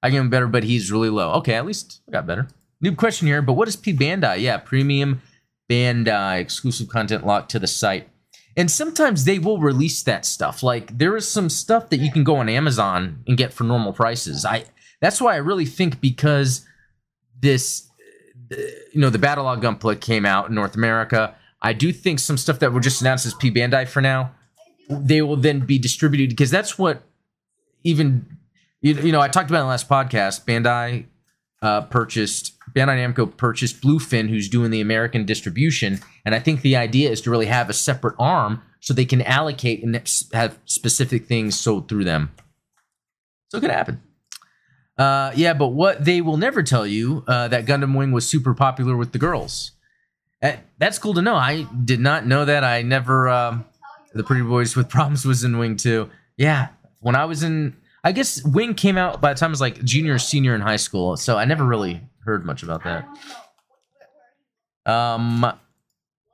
[0.03, 1.33] I give him better, but he's really low.
[1.35, 2.49] Okay, at least I got better.
[2.81, 4.41] New question here, but what is P Bandai?
[4.41, 5.21] Yeah, premium
[5.71, 8.09] Bandai exclusive content locked to the site.
[8.57, 10.63] And sometimes they will release that stuff.
[10.63, 13.93] Like there is some stuff that you can go on Amazon and get for normal
[13.93, 14.47] prices.
[14.47, 14.65] I
[15.03, 16.67] that's why I really think because
[17.39, 17.87] this
[18.51, 18.57] uh,
[18.93, 21.35] you know the Battle Battlelog Gunpla came out in North America.
[21.63, 24.33] I do think some stuff that were just announced as P Bandai for now,
[24.89, 27.03] they will then be distributed because that's what
[27.85, 28.39] even
[28.81, 30.45] you, you know I talked about in the last podcast.
[30.45, 31.07] Bandai
[31.63, 36.77] uh, purchased Bandai Namco purchased Bluefin, who's doing the American distribution, and I think the
[36.77, 39.95] idea is to really have a separate arm so they can allocate and
[40.33, 42.31] have specific things sold through them.
[43.49, 44.03] So it could happen.
[44.97, 48.55] Uh, yeah, but what they will never tell you uh, that Gundam Wing was super
[48.55, 49.73] popular with the girls.
[50.43, 51.35] Uh, that's cool to know.
[51.35, 52.65] I did not know that.
[52.65, 53.29] I never.
[53.29, 53.65] Um,
[54.15, 56.11] the Pretty Boys with Problems was in Wing too.
[56.37, 56.69] Yeah,
[57.01, 59.83] when I was in, I guess Wing came out by the time I was like
[59.85, 63.07] junior or senior in high school, so I never really heard much about that.
[64.87, 65.53] Um,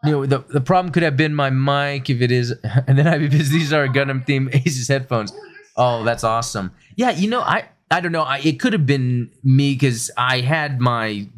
[0.04, 2.54] you know, the the problem could have been my mic if it is,
[2.86, 3.58] and then I'd be busy.
[3.58, 5.32] These are Gundam theme Asus headphones.
[5.76, 6.72] Oh, that's awesome.
[6.96, 8.22] Yeah, you know, I I don't know.
[8.22, 11.28] I, it could have been me because I had my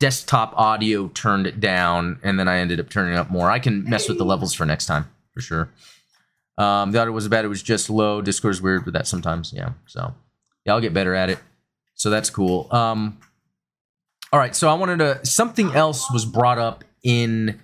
[0.00, 3.50] desktop audio turned it down, and then I ended up turning up more.
[3.50, 5.70] I can mess with the levels for next time for sure.
[6.56, 8.20] Um, the audio wasn't bad; it was just low.
[8.20, 9.52] Discord's weird with that sometimes.
[9.52, 10.14] Yeah, so
[10.64, 11.38] yeah, I'll get better at it.
[11.94, 12.68] So that's cool.
[12.72, 13.18] Um,
[14.32, 17.60] all right, so I wanted to something else was brought up in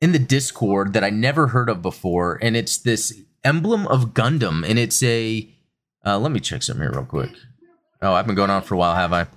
[0.00, 4.68] in the Discord that I never heard of before, and it's this emblem of Gundam,
[4.68, 5.48] and it's a.
[6.04, 7.30] Uh, let me check something here real quick.
[8.02, 9.28] Oh, I've been going on for a while, have I?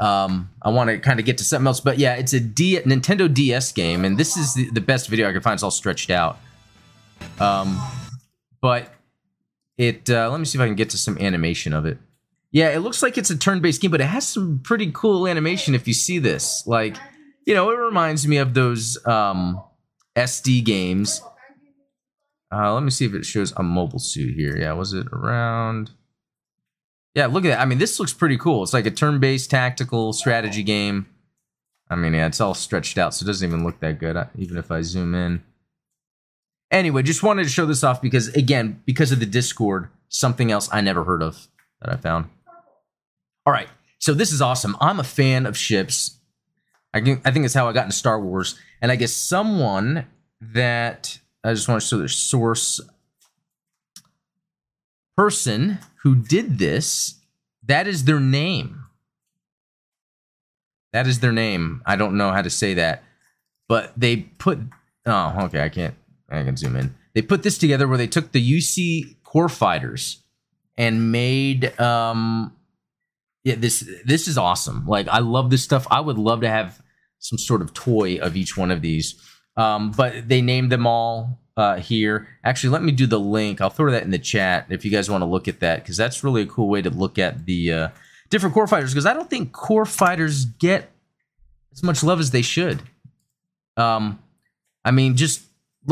[0.00, 2.80] Um, I want to kind of get to something else, but yeah, it's a D-
[2.80, 5.54] Nintendo DS game, and this is the, the best video I can find.
[5.54, 6.38] It's all stretched out.
[7.38, 7.80] Um,
[8.60, 8.92] but
[9.78, 10.10] it.
[10.10, 11.98] Uh, let me see if I can get to some animation of it.
[12.50, 15.74] Yeah, it looks like it's a turn-based game, but it has some pretty cool animation.
[15.74, 16.96] If you see this, like,
[17.46, 19.60] you know, it reminds me of those um,
[20.14, 21.20] SD games.
[22.52, 24.56] Uh, let me see if it shows a mobile suit here.
[24.56, 25.90] Yeah, was it around?
[27.14, 27.60] Yeah, look at that.
[27.60, 28.62] I mean, this looks pretty cool.
[28.62, 31.06] It's like a turn-based tactical strategy game.
[31.88, 34.26] I mean, yeah, it's all stretched out, so it doesn't even look that good, uh,
[34.36, 35.42] even if I zoom in.
[36.70, 40.68] Anyway, just wanted to show this off because, again, because of the Discord, something else
[40.72, 41.46] I never heard of
[41.80, 42.30] that I found.
[43.46, 44.76] All right, so this is awesome.
[44.80, 46.18] I'm a fan of ships.
[46.92, 50.06] I think I think it's how I got into Star Wars, and I guess someone
[50.40, 52.80] that I just want to show the source
[55.16, 57.20] person who did this.
[57.64, 58.84] That is their name.
[60.92, 61.82] That is their name.
[61.84, 63.02] I don't know how to say that,
[63.68, 64.60] but they put.
[65.06, 65.62] Oh, okay.
[65.62, 65.94] I can't.
[66.28, 66.94] I can zoom in.
[67.14, 70.22] They put this together where they took the UC core fighters
[70.76, 72.52] and made um
[73.44, 76.80] yeah this this is awesome like i love this stuff i would love to have
[77.18, 79.14] some sort of toy of each one of these
[79.56, 82.26] um but they named them all uh here.
[82.42, 83.60] Actually let me do the link.
[83.60, 85.96] I'll throw that in the chat if you guys want to look at that because
[85.96, 87.88] that's really a cool way to look at the uh
[88.30, 90.90] different core fighters because i don't think core fighters get
[91.72, 92.82] as much love as they should.
[93.76, 94.18] Um
[94.84, 95.42] i mean just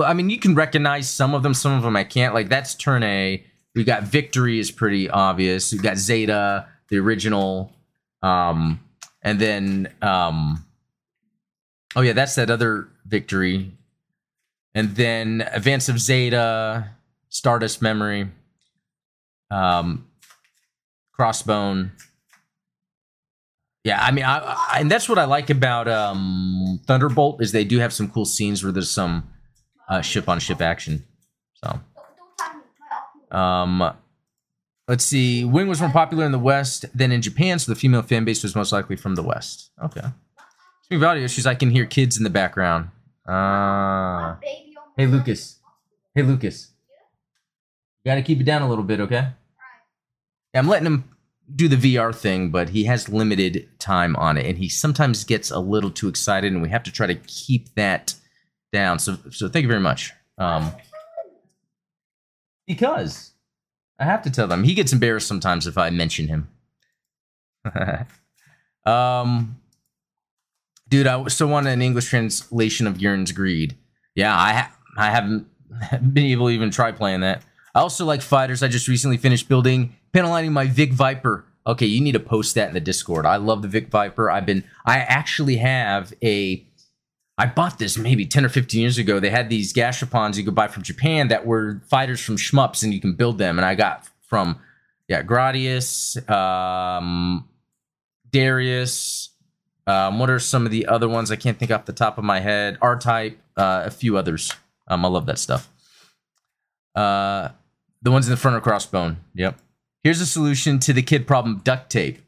[0.04, 2.34] i mean you can recognize some of them some of them i can't.
[2.34, 3.44] Like that's turn a.
[3.74, 5.72] We got victory is pretty obvious.
[5.72, 7.72] We got zeta the original
[8.22, 8.80] um
[9.22, 10.64] and then um
[11.96, 13.72] oh yeah that's that other victory
[14.74, 16.88] and then advance of zeta
[17.28, 18.28] stardust memory
[19.50, 20.06] um
[21.18, 21.90] crossbone
[23.84, 27.64] yeah i mean I, I and that's what i like about um thunderbolt is they
[27.64, 29.28] do have some cool scenes where there's some
[29.88, 31.04] uh ship on ship action
[31.54, 31.80] so
[33.36, 33.92] um
[34.88, 35.44] Let's see.
[35.44, 38.42] Wing was more popular in the West than in Japan, so the female fan base
[38.42, 39.70] was most likely from the West.
[39.82, 40.02] Okay.
[40.82, 42.90] Speaking of audio issues, I can hear kids in the background.
[43.26, 44.36] Uh,
[44.96, 45.58] hey, Lucas.
[46.14, 46.70] Hey, Lucas.
[48.04, 49.28] You got to keep it down a little bit, okay?
[50.52, 51.04] Yeah, I'm letting him
[51.54, 55.50] do the VR thing, but he has limited time on it, and he sometimes gets
[55.50, 58.14] a little too excited, and we have to try to keep that
[58.72, 58.98] down.
[58.98, 60.12] So, so thank you very much.
[60.38, 60.72] Um,
[62.66, 63.32] because
[63.98, 64.64] I have to tell them.
[64.64, 66.48] He gets embarrassed sometimes if I mention him.
[68.86, 69.61] um,
[70.92, 73.78] dude, I still want an English translation of Giren's Greed.
[74.14, 75.46] Yeah, I ha- I haven't
[76.12, 77.42] been able to even try playing that.
[77.74, 78.62] I also like fighters.
[78.62, 81.46] I just recently finished building, panelining my Vic Viper.
[81.66, 83.24] Okay, you need to post that in the Discord.
[83.24, 84.30] I love the Vic Viper.
[84.30, 84.64] I've been.
[84.84, 86.62] I actually have a
[87.38, 89.18] I bought this maybe 10 or 15 years ago.
[89.18, 92.92] They had these gashapons you could buy from Japan that were fighters from shmups and
[92.92, 93.58] you can build them.
[93.58, 94.60] And I got from,
[95.08, 97.48] yeah, Gradius, um,
[98.30, 99.30] Darius.
[99.86, 101.30] Um, what are some of the other ones?
[101.30, 102.78] I can't think off the top of my head.
[102.80, 104.52] R Type, uh, a few others.
[104.86, 105.68] Um, I love that stuff.
[106.94, 107.48] Uh,
[108.02, 109.16] the ones in the front of crossbone.
[109.34, 109.58] Yep.
[110.02, 112.18] Here's a solution to the kid problem duct tape.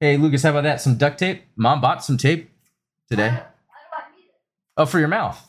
[0.00, 0.80] Hey, Lucas, how about that?
[0.80, 1.42] Some duct tape?
[1.56, 2.50] Mom bought some tape
[3.08, 3.42] today.
[4.76, 5.42] Oh, for your mouth.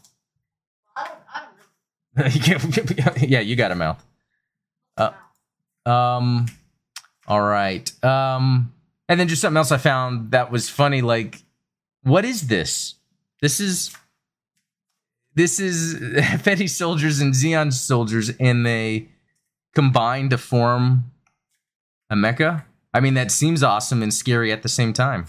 [0.95, 1.19] I don't,
[2.15, 3.13] I don't know.
[3.27, 4.03] yeah, you got a mouth.
[4.95, 5.11] Uh,
[5.89, 6.45] um,
[7.27, 8.03] all right.
[8.03, 8.73] Um,
[9.09, 11.01] and then just something else I found that was funny.
[11.01, 11.43] Like,
[12.03, 12.95] what is this?
[13.41, 13.95] This is
[15.35, 15.95] this is
[16.43, 19.09] Fetty soldiers and Zeon soldiers, and they
[19.75, 21.11] combine to form
[22.09, 22.65] a mecha.
[22.93, 25.25] I mean, that seems awesome and scary at the same time.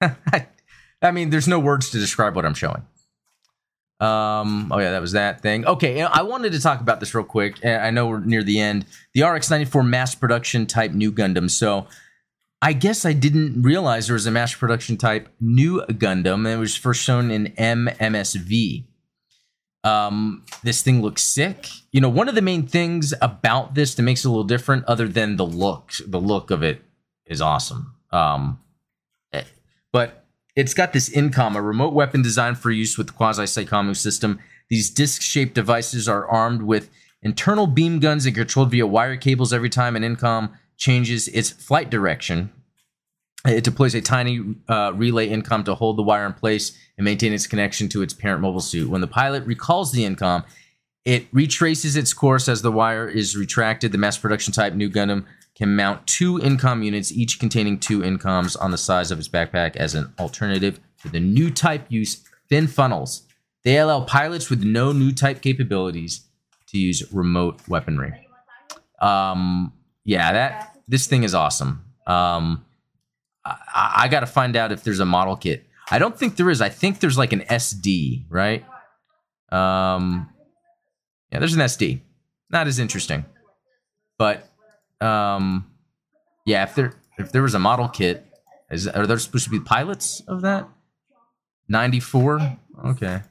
[0.00, 2.86] I mean, there's no words to describe what I'm showing.
[4.02, 5.64] Um, oh yeah, that was that thing.
[5.64, 7.64] Okay, I wanted to talk about this real quick.
[7.64, 8.84] I know we're near the end.
[9.14, 11.48] The RX-94 mass production type Nu Gundam.
[11.48, 11.86] So,
[12.60, 16.52] I guess I didn't realize there was a mass production type Nu Gundam.
[16.52, 18.86] It was first shown in MMSV.
[19.84, 21.68] Um, this thing looks sick.
[21.92, 24.84] You know, one of the main things about this that makes it a little different,
[24.86, 26.82] other than the look, the look of it
[27.26, 27.94] is awesome.
[28.10, 28.58] Um,
[29.32, 29.44] eh,
[29.92, 30.21] but
[30.54, 34.38] it's got this incom, a remote weapon designed for use with the quasi psycommu system.
[34.68, 36.90] These disc-shaped devices are armed with
[37.22, 41.90] internal beam guns and controlled via wire cables every time an incom changes its flight
[41.90, 42.50] direction.
[43.46, 47.32] It deploys a tiny uh, relay incom to hold the wire in place and maintain
[47.32, 48.88] its connection to its parent mobile suit.
[48.88, 50.44] When the pilot recalls the incom,
[51.04, 53.90] it retraces its course as the wire is retracted.
[53.90, 55.24] The mass production type Nu Gundam
[55.62, 59.76] can mount two incom units, each containing two incoms on the size of its backpack
[59.76, 63.22] as an alternative to the new type use fin funnels.
[63.62, 66.26] They allow pilots with no new type capabilities
[66.66, 68.26] to use remote weaponry.
[69.00, 69.72] Um,
[70.04, 71.84] yeah, that this thing is awesome.
[72.08, 72.64] Um,
[73.44, 75.64] I, I got to find out if there's a model kit.
[75.92, 76.60] I don't think there is.
[76.60, 78.64] I think there's like an SD, right?
[79.52, 80.28] Um,
[81.30, 82.00] yeah, there's an SD.
[82.50, 83.24] Not as interesting,
[84.18, 84.51] but
[85.02, 85.70] um,
[86.44, 88.26] yeah, if there if there was a model kit,
[88.70, 90.68] is are there supposed to be pilots of that?
[91.68, 92.58] Ninety four.
[92.84, 93.22] Okay.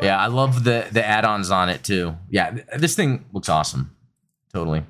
[0.00, 2.16] Yeah, I love the the add-ons on it too.
[2.30, 3.94] Yeah, this thing looks awesome.
[4.52, 4.84] Totally.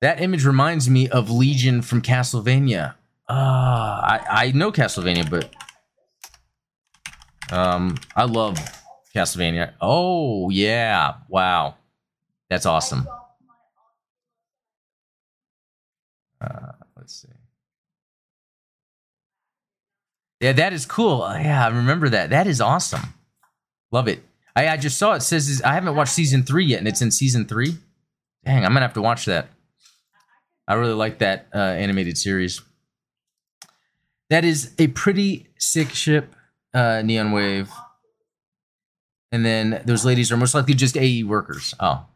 [0.00, 2.94] That image reminds me of Legion from Castlevania.
[3.28, 5.54] Uh, I I know Castlevania, but
[7.52, 8.58] um, I love
[9.16, 9.72] Castlevania.
[9.80, 11.76] Oh yeah, wow,
[12.50, 13.08] that's awesome.
[16.40, 17.28] Uh, let's see.
[20.40, 21.22] Yeah, that is cool.
[21.22, 22.30] Uh, Yeah, I remember that.
[22.30, 23.14] That is awesome.
[23.90, 24.22] Love it.
[24.54, 27.10] I, I just saw it says I haven't watched season three yet, and it's in
[27.10, 27.76] season three.
[28.44, 29.48] Dang, I'm gonna have to watch that.
[30.68, 32.60] I really like that uh, animated series.
[34.28, 36.34] That is a pretty sick ship,
[36.74, 37.70] uh, Neon Wave.
[39.32, 41.74] And then those ladies are most likely just AE workers.
[41.80, 42.06] Oh.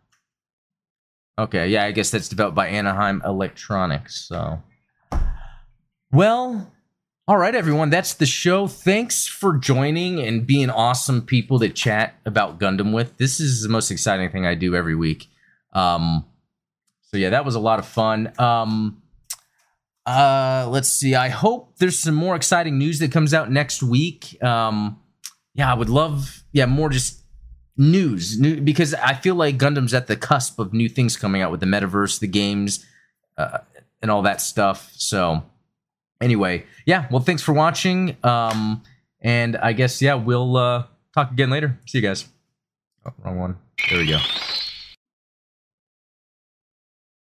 [1.38, 4.28] Okay, yeah, I guess that's developed by Anaheim Electronics.
[4.28, 4.62] So,
[6.12, 6.70] well,
[7.26, 8.66] all right, everyone, that's the show.
[8.66, 13.16] Thanks for joining and being awesome people to chat about Gundam with.
[13.16, 15.28] This is the most exciting thing I do every week.
[15.72, 16.26] Um,
[17.02, 18.32] so yeah, that was a lot of fun.
[18.38, 19.02] Um,
[20.04, 21.14] uh, let's see.
[21.14, 24.42] I hope there's some more exciting news that comes out next week.
[24.42, 24.98] Um,
[25.54, 27.22] yeah, I would love, yeah, more just
[27.76, 31.50] news, new, because I feel like Gundam's at the cusp of new things coming out
[31.50, 32.84] with the metaverse, the games,
[33.36, 33.58] uh,
[34.02, 34.90] and all that stuff.
[34.94, 35.42] So,
[36.20, 37.06] anyway, yeah.
[37.10, 38.16] Well, thanks for watching.
[38.22, 38.82] Um,
[39.20, 40.84] and I guess yeah, we'll uh,
[41.14, 41.78] talk again later.
[41.86, 42.26] See you guys.
[43.04, 43.56] Oh, wrong one.
[43.88, 44.18] There we go.